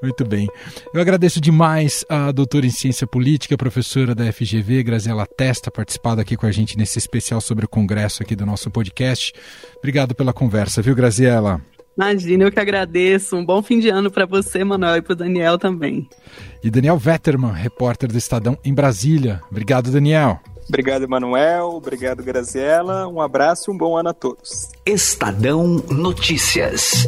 Muito 0.01 0.25
bem. 0.25 0.49
Eu 0.93 0.99
agradeço 0.99 1.39
demais 1.39 2.03
a 2.09 2.31
doutora 2.31 2.65
em 2.65 2.71
Ciência 2.71 3.05
Política, 3.05 3.55
professora 3.55 4.15
da 4.15 4.31
FGV, 4.33 4.83
Graziela 4.83 5.27
Testa, 5.27 5.69
participado 5.69 6.19
aqui 6.19 6.35
com 6.35 6.47
a 6.47 6.51
gente 6.51 6.75
nesse 6.75 6.97
especial 6.97 7.39
sobre 7.39 7.65
o 7.65 7.69
Congresso 7.69 8.23
aqui 8.23 8.35
do 8.35 8.45
nosso 8.45 8.71
podcast. 8.71 9.31
Obrigado 9.77 10.15
pela 10.15 10.33
conversa, 10.33 10.81
viu, 10.81 10.95
Graziela? 10.95 11.61
Imagina, 11.97 12.45
eu 12.45 12.51
que 12.51 12.59
agradeço. 12.59 13.35
Um 13.35 13.45
bom 13.45 13.61
fim 13.61 13.79
de 13.79 13.89
ano 13.89 14.09
para 14.09 14.25
você, 14.25 14.63
Manuel, 14.63 14.97
e 14.97 15.01
para 15.01 15.13
o 15.13 15.15
Daniel 15.15 15.57
também. 15.57 16.07
E 16.63 16.69
Daniel 16.69 16.97
Vetterman, 16.97 17.51
repórter 17.51 18.09
do 18.11 18.17
Estadão 18.17 18.57
em 18.63 18.73
Brasília. 18.73 19.41
Obrigado, 19.49 19.91
Daniel. 19.91 20.39
Obrigado, 20.67 21.03
Emanuel. 21.03 21.71
Obrigado, 21.71 22.23
Graziela. 22.23 23.07
Um 23.07 23.19
abraço 23.19 23.69
e 23.69 23.73
um 23.73 23.77
bom 23.77 23.97
ano 23.97 24.09
a 24.09 24.13
todos. 24.13 24.69
Estadão 24.85 25.67
Notícias. 25.89 27.07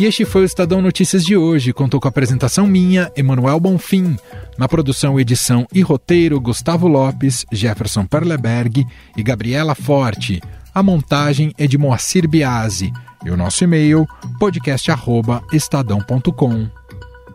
E 0.00 0.06
este 0.06 0.24
foi 0.24 0.42
o 0.42 0.44
Estadão 0.44 0.82
Notícias 0.82 1.24
de 1.24 1.36
hoje. 1.36 1.72
Contou 1.72 2.00
com 2.00 2.08
a 2.08 2.10
apresentação 2.10 2.66
minha, 2.66 3.12
Emanuel 3.14 3.60
Bonfim. 3.60 4.16
Na 4.58 4.66
produção, 4.66 5.20
edição 5.20 5.68
e 5.72 5.82
roteiro, 5.82 6.40
Gustavo 6.40 6.88
Lopes, 6.88 7.46
Jefferson 7.52 8.04
Perleberg 8.04 8.84
e 9.16 9.22
Gabriela 9.22 9.76
Forte. 9.76 10.40
A 10.74 10.82
montagem 10.82 11.54
é 11.56 11.68
de 11.68 11.78
Moacir 11.78 12.28
Biasi 12.28 12.92
e 13.24 13.30
o 13.30 13.36
nosso 13.36 13.62
e-mail 13.62 14.08
podcast@estadão.com. 14.40 16.68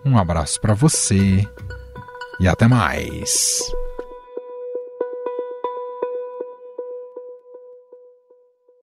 Um 0.05 0.17
abraço 0.17 0.59
para 0.59 0.73
você 0.73 1.47
e 2.39 2.47
até 2.47 2.67
mais. 2.67 3.61